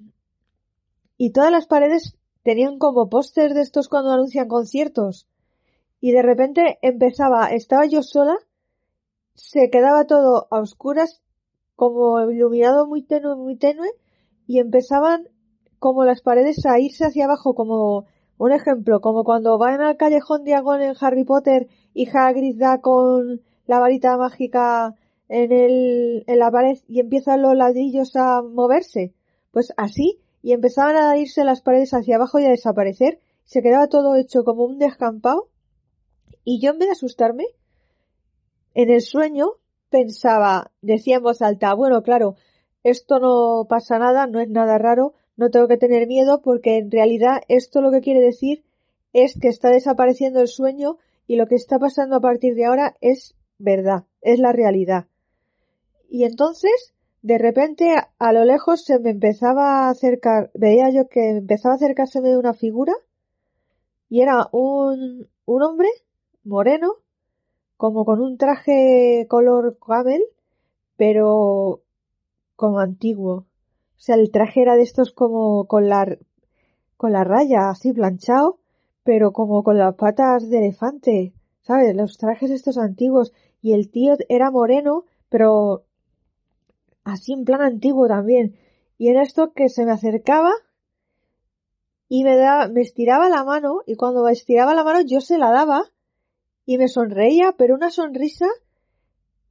[1.17, 5.27] y todas las paredes tenían como pósters de estos cuando anuncian conciertos.
[5.99, 8.35] Y de repente empezaba, estaba yo sola,
[9.35, 11.21] se quedaba todo a oscuras
[11.75, 13.89] como iluminado muy tenue, muy tenue
[14.47, 15.27] y empezaban
[15.79, 18.05] como las paredes a irse hacia abajo como
[18.41, 23.43] un ejemplo, como cuando van al callejón diagonal en Harry Potter y Hagrid da con
[23.67, 24.95] la varita mágica
[25.29, 29.13] en, el, en la pared y empiezan los ladrillos a moverse.
[29.51, 33.89] Pues así, y empezaban a irse las paredes hacia abajo y a desaparecer, se quedaba
[33.89, 35.49] todo hecho como un descampado,
[36.43, 37.45] y yo en vez de asustarme,
[38.73, 39.51] en el sueño
[39.91, 42.37] pensaba, decía en voz alta, bueno, claro,
[42.81, 46.91] esto no pasa nada, no es nada raro, no tengo que tener miedo porque en
[46.91, 48.63] realidad esto lo que quiere decir
[49.11, 52.95] es que está desapareciendo el sueño y lo que está pasando a partir de ahora
[53.01, 55.07] es verdad, es la realidad.
[56.09, 61.29] Y entonces, de repente, a lo lejos se me empezaba a acercar, veía yo que
[61.29, 62.93] empezaba a acercárseme una figura
[64.09, 65.89] y era un, un hombre
[66.43, 66.95] moreno,
[67.77, 70.21] como con un traje color camel,
[70.97, 71.81] pero
[72.55, 73.45] como antiguo,
[74.01, 76.17] o sea, el traje era de estos como con la,
[76.97, 78.57] con la raya así planchado,
[79.03, 81.95] pero como con las patas de elefante, ¿sabes?
[81.95, 83.31] Los trajes estos antiguos.
[83.61, 85.83] Y el tío era moreno, pero
[87.03, 88.57] así en plan antiguo también.
[88.97, 90.51] Y era esto que se me acercaba
[92.09, 95.37] y me, da, me estiraba la mano y cuando me estiraba la mano yo se
[95.37, 95.83] la daba
[96.65, 98.47] y me sonreía, pero una sonrisa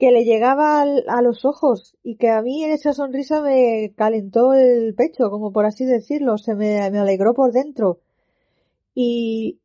[0.01, 4.95] que le llegaba a los ojos y que a mí esa sonrisa me calentó el
[4.95, 8.01] pecho, como por así decirlo, se me, me alegró por dentro.
[8.95, 9.61] Y,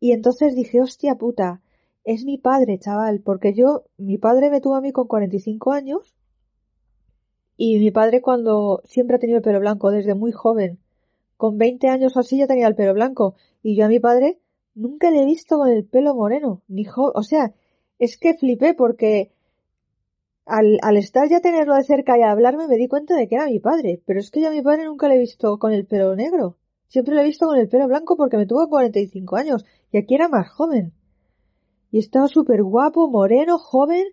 [0.00, 1.62] y entonces dije, hostia puta,
[2.02, 6.16] es mi padre, chaval, porque yo, mi padre me tuvo a mí con 45 años
[7.56, 10.80] y mi padre cuando siempre ha tenido el pelo blanco desde muy joven,
[11.36, 14.40] con 20 años o así ya tenía el pelo blanco y yo a mi padre
[14.74, 17.54] nunca le he visto con el pelo moreno, ni jo o sea,
[18.00, 19.30] es que flipé porque
[20.44, 23.46] al, al estar ya tenerlo de cerca y hablarme me di cuenta de que era
[23.46, 25.86] mi padre, pero es que yo a mi padre nunca le he visto con el
[25.86, 26.56] pelo negro.
[26.88, 30.14] Siempre lo he visto con el pelo blanco porque me tuvo 45 años y aquí
[30.14, 30.92] era más joven.
[31.90, 34.06] Y estaba súper guapo, moreno, joven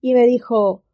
[0.00, 0.84] y me dijo,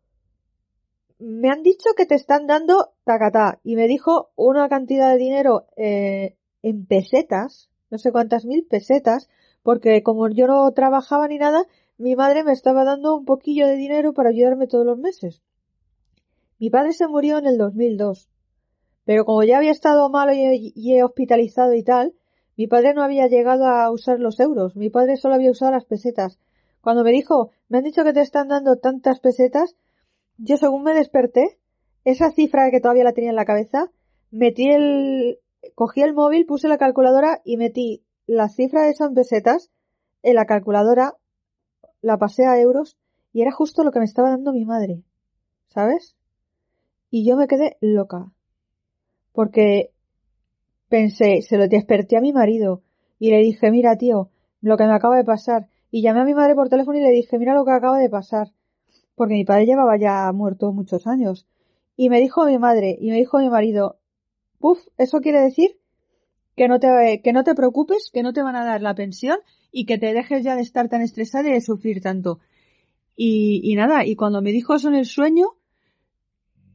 [1.19, 5.67] me han dicho que te están dando tacatá y me dijo una cantidad de dinero
[5.77, 9.29] eh, en pesetas, no sé cuántas mil pesetas,
[9.63, 11.67] porque como yo no trabajaba ni nada,
[12.01, 15.43] mi madre me estaba dando un poquillo de dinero para ayudarme todos los meses.
[16.59, 18.31] Mi padre se murió en el 2002,
[19.05, 22.15] Pero como ya había estado malo y, he hospitalizado y tal,
[22.57, 25.85] mi padre no había llegado a usar los euros, mi padre solo había usado las
[25.85, 26.39] pesetas.
[26.81, 29.77] Cuando me dijo, me han dicho que te están dando tantas pesetas,
[30.39, 31.59] yo según me desperté,
[32.05, 33.91] esa cifra que todavía la tenía en la cabeza,
[34.31, 35.39] metí el,
[35.75, 39.71] cogí el móvil, puse la calculadora y metí la cifra de esas pesetas
[40.23, 41.17] en la calculadora,
[42.03, 42.97] la pasé a euros
[43.33, 45.03] y era justo lo que me estaba dando mi madre.
[45.69, 46.17] ¿Sabes?
[47.11, 48.33] Y yo me quedé loca.
[49.33, 49.93] Porque
[50.89, 52.83] pensé, se lo desperté a mi marido
[53.19, 55.69] y le dije, mira tío, lo que me acaba de pasar.
[55.91, 58.11] Y llamé a mi madre por teléfono y le dije, mira lo que acaba de
[58.11, 58.53] pasar.
[59.15, 61.47] Porque mi padre llevaba ya muerto muchos años.
[61.97, 63.99] Y me dijo mi madre y me dijo mi marido,
[64.59, 65.79] puf, eso quiere decir
[66.57, 69.39] que no te, que no te preocupes, que no te van a dar la pensión
[69.73, 72.41] y que te dejes ya de estar tan estresada y de sufrir tanto.
[73.17, 75.57] Y, y nada, y cuando me dijo eso en el sueño,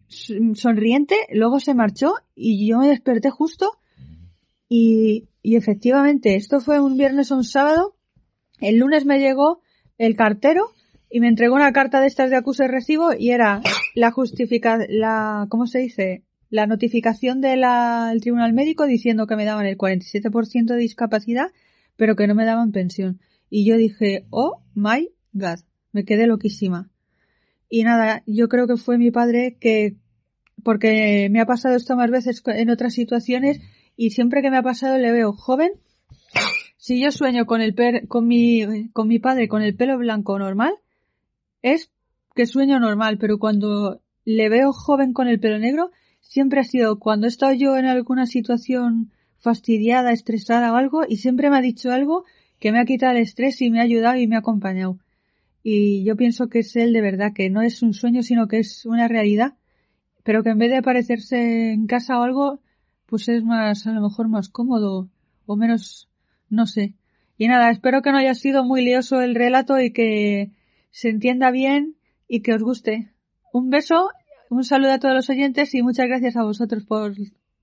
[0.07, 3.71] sonriente, luego se marchó y yo me desperté justo
[4.69, 7.95] y, y efectivamente, esto fue un viernes o un sábado.
[8.59, 9.61] El lunes me llegó
[9.97, 10.71] el cartero
[11.09, 13.61] y me entregó una carta de estas de acuse de recibo y era
[13.93, 16.23] la justificación, la, ¿cómo se dice?
[16.49, 17.63] La notificación del
[18.21, 21.51] tribunal médico diciendo que me daban el 47% de discapacidad,
[21.95, 23.19] pero que no me daban pensión.
[23.49, 25.59] Y yo dije, oh my god,
[25.91, 26.89] me quedé loquísima.
[27.69, 29.95] Y nada, yo creo que fue mi padre que,
[30.63, 33.59] porque me ha pasado esto más veces en otras situaciones
[33.97, 35.71] y siempre que me ha pasado le veo joven.
[36.77, 40.37] Si yo sueño con el per, con mi, con mi padre con el pelo blanco
[40.37, 40.73] normal,
[41.61, 41.91] es
[42.35, 46.99] que sueño normal, pero cuando le veo joven con el pelo negro, siempre ha sido
[46.99, 51.61] cuando he estado yo en alguna situación fastidiada, estresada o algo, y siempre me ha
[51.61, 52.25] dicho algo
[52.59, 54.99] que me ha quitado el estrés y me ha ayudado y me ha acompañado.
[55.63, 58.59] Y yo pienso que es él de verdad, que no es un sueño, sino que
[58.59, 59.55] es una realidad,
[60.23, 62.61] pero que en vez de aparecerse en casa o algo,
[63.05, 65.09] pues es más, a lo mejor más cómodo
[65.45, 66.09] o menos,
[66.49, 66.95] no sé.
[67.37, 70.51] Y nada, espero que no haya sido muy lioso el relato y que
[70.91, 73.13] se entienda bien y que os guste.
[73.51, 74.09] Un beso,
[74.49, 77.13] un saludo a todos los oyentes y muchas gracias a vosotros por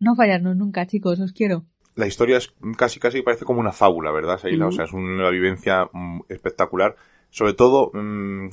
[0.03, 1.65] no fallarnos nunca, chicos, os quiero.
[1.95, 4.67] La historia es casi, casi parece como una fábula, ¿verdad, Seila?
[4.67, 6.97] O sea, es una vivencia mm, espectacular.
[7.31, 8.49] Sobre todo, mmm,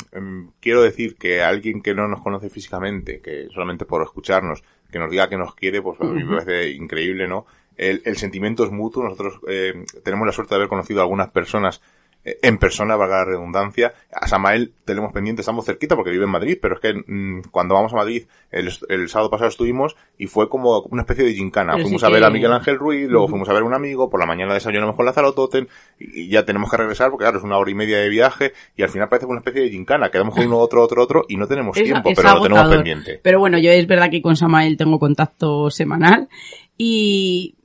[0.60, 5.10] quiero decir que alguien que no nos conoce físicamente, que solamente por escucharnos, que nos
[5.10, 7.45] diga que nos quiere, pues a mí me parece increíble, ¿no?
[7.76, 9.04] El, el sentimiento es mutuo.
[9.04, 11.82] Nosotros eh, tenemos la suerte de haber conocido a algunas personas
[12.41, 13.93] en persona, valga la redundancia.
[14.11, 17.75] A Samael tenemos pendiente, estamos cerquita porque vive en Madrid, pero es que mmm, cuando
[17.75, 21.73] vamos a Madrid, el, el, sábado pasado estuvimos y fue como una especie de gincana.
[21.73, 22.25] Pero fuimos sí a ver que...
[22.27, 23.32] a Miguel Ángel Ruiz, luego uh -huh.
[23.32, 25.67] fuimos a ver a un amigo, por la mañana desayunamos con Lázaro Toten
[25.99, 28.84] y ya tenemos que regresar porque claro, es una hora y media de viaje y
[28.84, 30.09] al final parece una especie de gincana.
[30.09, 32.49] Quedamos con uno, otro, otro, otro y no tenemos es, tiempo, es pero agotador.
[32.51, 33.19] lo tenemos pendiente.
[33.21, 36.30] Pero bueno, yo es verdad que con Samael tengo contacto semanal
[36.77, 37.55] y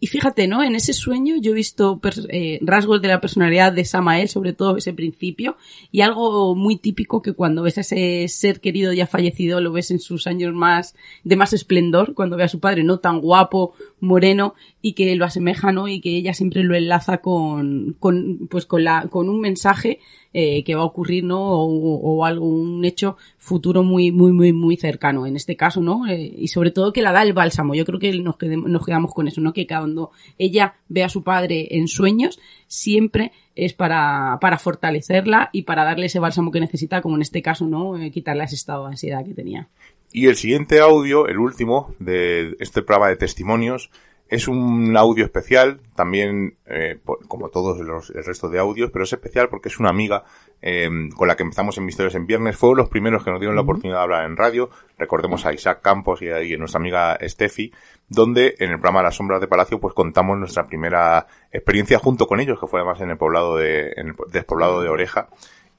[0.00, 0.62] y fíjate, ¿no?
[0.62, 4.76] En ese sueño yo he visto eh, rasgos de la personalidad de Samael, sobre todo
[4.76, 5.56] ese principio,
[5.90, 9.90] y algo muy típico que cuando ves a ese ser querido ya fallecido, lo ves
[9.90, 10.94] en sus años más,
[11.24, 15.24] de más esplendor, cuando ve a su padre, no tan guapo, moreno, y que lo
[15.24, 15.88] asemeja, ¿no?
[15.88, 20.00] Y que ella siempre lo enlaza con, con pues con la, con un mensaje
[20.32, 21.40] eh, que va a ocurrir, ¿no?
[21.40, 26.06] O, o, algo, un hecho futuro muy, muy, muy, muy cercano, en este caso, ¿no?
[26.06, 27.74] Eh, y sobre todo que la da el bálsamo.
[27.74, 29.52] Yo creo que nos, quedemos, nos quedamos con eso, ¿no?
[29.52, 35.62] Que cuando ella ve a su padre en sueños, siempre es para, para fortalecerla y
[35.62, 38.00] para darle ese bálsamo que necesita, como en este caso, ¿no?
[38.00, 39.68] Eh, quitarle ese estado de ansiedad que tenía.
[40.12, 43.90] Y el siguiente audio, el último de este programa de testimonios,
[44.28, 49.12] es un audio especial, también eh, como todos los, el resto de audios, pero es
[49.12, 50.24] especial porque es una amiga
[50.60, 52.56] eh, con la que empezamos en Misterios en Viernes.
[52.56, 54.70] Fue los primeros que nos dieron la oportunidad de hablar en radio.
[54.98, 57.72] Recordemos a Isaac Campos y a, y a nuestra amiga Steffi,
[58.08, 62.40] donde en el programa Las Sombras de Palacio pues contamos nuestra primera experiencia junto con
[62.40, 65.28] ellos, que fue además en el poblado de, en el despoblado de Oreja.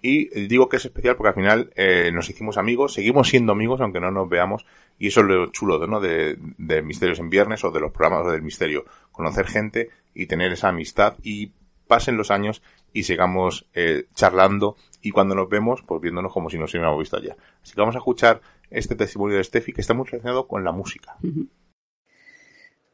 [0.01, 3.81] Y digo que es especial porque al final eh, nos hicimos amigos, seguimos siendo amigos
[3.81, 4.65] aunque no nos veamos,
[4.97, 5.99] y eso es lo chulo ¿no?
[5.99, 10.53] de, de Misterios en Viernes o de los programas del misterio, conocer gente y tener
[10.53, 11.51] esa amistad y
[11.87, 12.61] pasen los años
[12.93, 17.17] y sigamos eh, charlando y cuando nos vemos, pues viéndonos como si nos hubiéramos visto
[17.17, 17.37] allá.
[17.63, 20.71] Así que vamos a escuchar este testimonio de Steffi que está muy relacionado con la
[20.71, 21.17] música.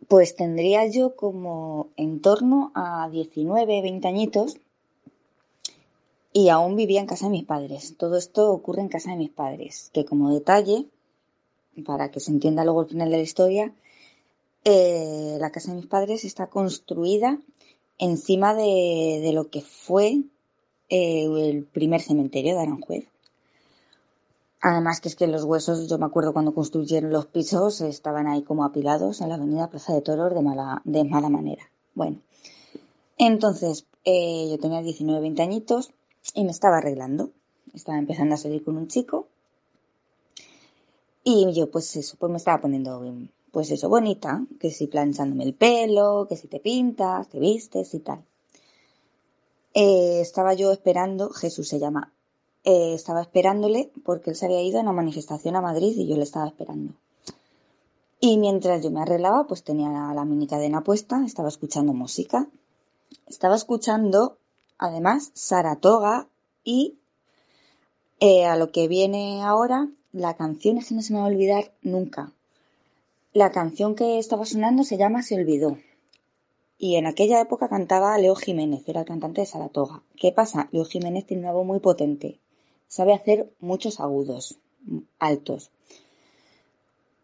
[0.08, 4.58] Pues tendría yo como en torno a 19, 20 añitos
[6.32, 7.96] y aún vivía en casa de mis padres.
[7.98, 10.86] Todo esto ocurre en casa de mis padres, que como detalle,
[11.86, 13.74] para que se entienda luego el final de la historia,
[14.64, 17.40] eh, la casa de mis padres está construida
[17.98, 20.24] encima de, de lo que fue
[20.90, 23.08] eh, el primer cementerio de Aranjuez.
[24.62, 28.42] Además que es que los huesos, yo me acuerdo cuando construyeron los pisos, estaban ahí
[28.42, 31.70] como apilados en la avenida Plaza de Toros de mala, de mala manera.
[31.94, 32.18] Bueno,
[33.18, 35.92] entonces eh, yo tenía 19, 20 añitos
[36.34, 37.32] y me estaba arreglando.
[37.74, 39.28] Estaba empezando a salir con un chico
[41.24, 43.02] y yo pues eso, pues me estaba poniendo
[43.56, 48.00] pues eso, bonita, que si planchándome el pelo, que si te pintas, te vistes y
[48.00, 48.22] tal.
[49.74, 52.12] Eh, estaba yo esperando, Jesús se llama,
[52.66, 56.18] eh, estaba esperándole porque él se había ido a una manifestación a Madrid y yo
[56.18, 56.96] le estaba esperando.
[58.20, 62.50] Y mientras yo me arreglaba, pues tenía la mini cadena puesta, estaba escuchando música.
[63.26, 64.38] Estaba escuchando,
[64.78, 66.28] además, Saratoga
[66.66, 66.98] y
[68.20, 71.30] eh, a lo que viene ahora, la canción es que no se me va a
[71.30, 72.34] olvidar nunca.
[73.36, 75.78] La canción que estaba sonando se llama Se olvidó.
[76.78, 80.04] Y en aquella época cantaba Leo Jiménez, era el cantante de Saratoga.
[80.16, 80.70] ¿Qué pasa?
[80.72, 82.40] Leo Jiménez tiene una voz muy potente.
[82.88, 84.58] Sabe hacer muchos agudos,
[85.20, 85.70] altos.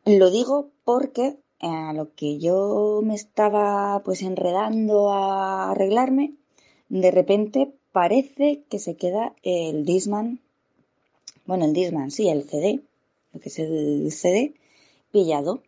[0.04, 6.34] Lo digo porque eh, a lo que yo me estaba pues enredando a arreglarme,
[6.90, 10.42] de repente parece que se queda el Disman
[11.46, 12.82] bueno, el Disman, sí, el CD,
[13.32, 14.54] lo que es el CD,
[15.12, 15.64] pillado.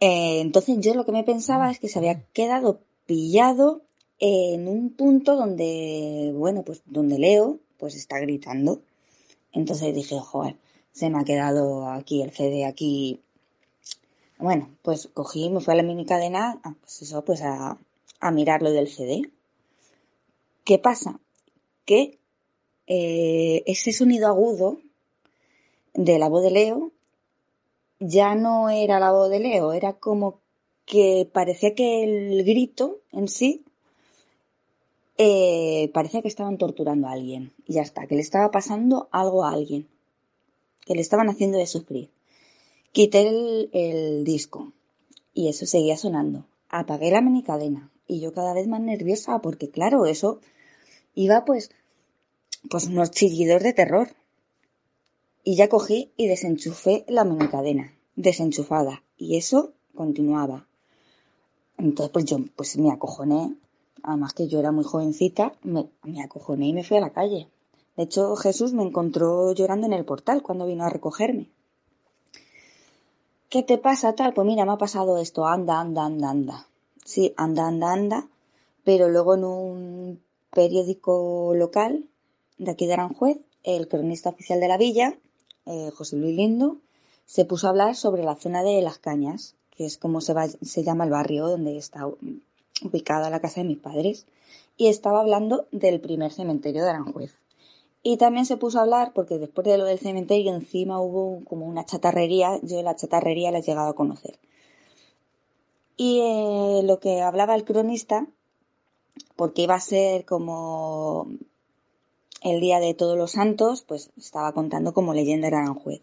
[0.00, 3.82] Eh, entonces yo lo que me pensaba es que se había quedado pillado
[4.18, 8.82] en un punto donde, bueno, pues donde Leo, pues está gritando.
[9.52, 10.56] Entonces dije, joder,
[10.92, 13.20] se me ha quedado aquí el CD aquí.
[14.38, 17.78] Bueno, pues cogí, me fui a la mini cadena, ah, pues eso, pues a,
[18.20, 19.22] a mirar lo del CD.
[20.64, 21.20] ¿Qué pasa?
[21.84, 22.18] Que
[22.86, 24.78] eh, ese sonido agudo
[25.94, 26.92] de la voz de Leo
[28.00, 30.40] ya no era la voz de Leo, era como
[30.86, 33.64] que parecía que el grito en sí
[35.18, 39.44] eh, parecía que estaban torturando a alguien y ya está, que le estaba pasando algo
[39.44, 39.86] a alguien,
[40.86, 42.10] que le estaban haciendo de sufrir.
[42.92, 44.72] Quité el, disco
[45.34, 46.46] y eso seguía sonando.
[46.70, 50.40] Apagué la mini cadena y yo cada vez más nerviosa porque claro, eso
[51.14, 51.70] iba pues
[52.70, 54.08] pues unos chillidos de terror.
[55.50, 60.68] Y ya cogí y desenchufé la cadena, desenchufada, y eso continuaba.
[61.76, 63.56] Entonces, pues yo pues me acojoné,
[64.04, 67.48] además que yo era muy jovencita, me, me acojoné y me fui a la calle.
[67.96, 71.50] De hecho, Jesús me encontró llorando en el portal cuando vino a recogerme.
[73.48, 74.32] ¿Qué te pasa tal?
[74.32, 76.68] Pues mira, me ha pasado esto, anda, anda, anda, anda.
[77.04, 78.28] Sí, anda, anda, anda,
[78.84, 80.22] pero luego en un
[80.52, 82.04] periódico local
[82.56, 85.18] de aquí de Aranjuez, el cronista oficial de la villa,
[85.70, 86.78] eh, José Luis Lindo,
[87.26, 90.34] se puso a hablar sobre la zona de Las Cañas, que es como se,
[90.82, 92.08] llama el barrio donde está
[92.82, 94.26] ubicada la casa de mis padres,
[94.76, 97.36] y estaba hablando del primer cementerio de Aranjuez.
[98.02, 101.66] Y también se puso a hablar, porque después de lo del cementerio encima hubo como
[101.66, 104.38] una chatarrería, yo la chatarrería la he llegado a conocer.
[105.96, 108.26] Y eh, lo que hablaba el cronista,
[109.36, 111.28] porque iba a ser como
[112.42, 116.02] el día de todos los santos, pues estaba contando como leyenda de Aranjuez.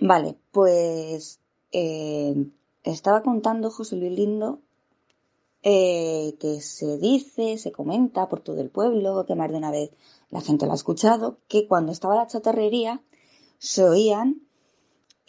[0.00, 1.40] Vale, pues
[1.70, 2.34] eh,
[2.84, 4.60] estaba contando José Luis Lindo
[5.64, 9.90] eh, que se dice, se comenta por todo el pueblo, que más de una vez
[10.30, 13.00] la gente lo ha escuchado, que cuando estaba la chatarrería
[13.58, 14.42] se oían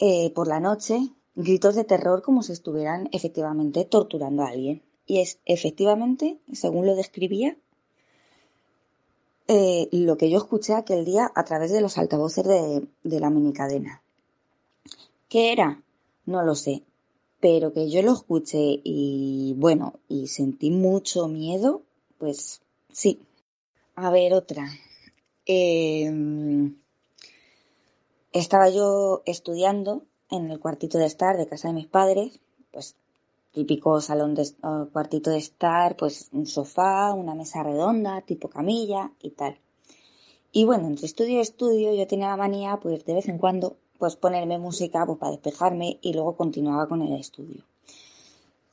[0.00, 4.82] eh, por la noche gritos de terror como si estuvieran efectivamente torturando a alguien.
[5.06, 7.56] Y es efectivamente, según lo describía,
[9.48, 13.30] eh, lo que yo escuché aquel día a través de los altavoces de, de la
[13.30, 14.02] minicadena.
[15.28, 15.82] ¿Qué era?
[16.26, 16.82] No lo sé.
[17.40, 21.82] Pero que yo lo escuché y bueno, y sentí mucho miedo,
[22.18, 23.20] pues sí.
[23.96, 24.70] A ver, otra.
[25.46, 26.76] Em,
[28.32, 32.40] estaba yo estudiando en el cuartito de estar de casa de mis padres,
[32.72, 32.96] pues
[33.54, 34.44] típico salón de
[34.92, 39.56] cuartito de estar, pues un sofá, una mesa redonda, tipo camilla y tal.
[40.52, 43.76] Y bueno, entre estudio y estudio yo tenía la manía, pues de vez en cuando,
[43.98, 47.62] pues ponerme música pues, para despejarme y luego continuaba con el estudio.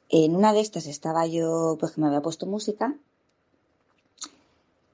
[0.09, 2.95] En una de estas estaba yo, pues que me había puesto música,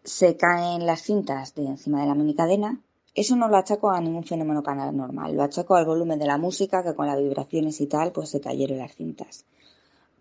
[0.03, 2.79] se caen las cintas de encima de la mini cadena.
[3.15, 6.83] Eso no lo achaco a ningún fenómeno paranormal, lo achaco al volumen de la música,
[6.83, 9.45] que con las vibraciones y tal, pues se cayeron las cintas.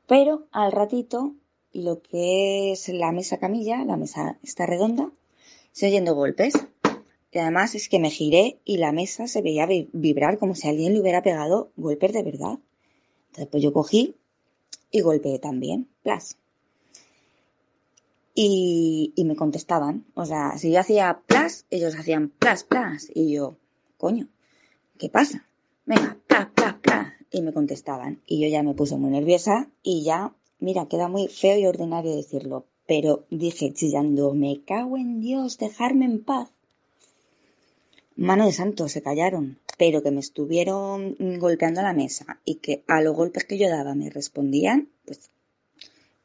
[0.07, 1.35] Pero al ratito,
[1.73, 5.11] lo que es la mesa camilla, la mesa está redonda,
[5.73, 6.55] se oyendo golpes.
[7.33, 10.95] Y además es que me giré y la mesa se veía vibrar como si alguien
[10.95, 12.59] le hubiera pegado golpes de verdad.
[13.27, 14.17] Entonces pues yo cogí
[14.91, 16.39] y golpeé también, plas.
[18.35, 20.07] Y, y me contestaban.
[20.15, 23.11] O sea, si yo hacía plas, ellos hacían plas, plas.
[23.15, 23.59] Y yo,
[23.99, 24.29] coño,
[24.99, 25.47] ¿qué pasa?
[25.85, 27.16] Venga, pla, pla, pla.
[27.37, 28.23] Y me contestaban.
[28.27, 32.17] Y yo ya me puse muy nerviosa y ya, mira, queda muy feo y ordinario
[32.17, 32.65] decirlo.
[32.87, 36.51] Pero dije chillando, me cago en Dios, dejarme en paz.
[38.17, 43.03] Mano de santo, se callaron, pero que me estuvieron golpeando la mesa y que a
[43.03, 45.31] los golpes que yo daba me respondían, pues,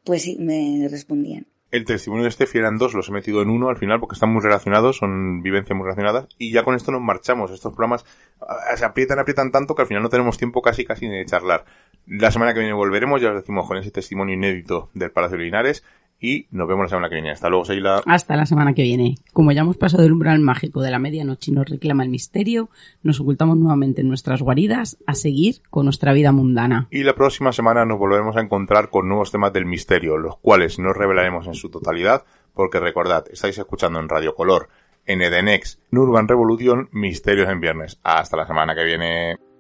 [0.06, 1.46] pues sí, me respondían.
[1.72, 4.32] El testimonio de Steffi eran dos, los he metido en uno al final porque están
[4.34, 7.50] muy relacionados, son vivencias muy relacionadas y ya con esto nos marchamos.
[7.50, 8.06] Estos programas
[8.42, 11.26] ah, se aprietan, aprietan tanto que al final no tenemos tiempo casi casi ni de
[11.26, 11.64] charlar.
[12.08, 15.46] La semana que viene volveremos, ya os decimos con ese testimonio inédito del Palacio de
[15.46, 15.84] Linares
[16.22, 17.32] y nos vemos la semana que viene.
[17.32, 18.04] Hasta luego, Seila.
[18.06, 19.16] Hasta la semana que viene.
[19.34, 22.70] Como ya hemos pasado el umbral mágico de la medianoche y nos reclama el misterio,
[23.02, 26.88] nos ocultamos nuevamente en nuestras guaridas a seguir con nuestra vida mundana.
[26.92, 30.78] Y la próxima semana nos volveremos a encontrar con nuevos temas del misterio, los cuales
[30.78, 34.70] no revelaremos en su totalidad, porque recordad, estáis escuchando en Radio Color,
[35.06, 38.00] en Edenex, Nurban Revolution, Misterios en Viernes.
[38.04, 39.51] Hasta la semana que viene.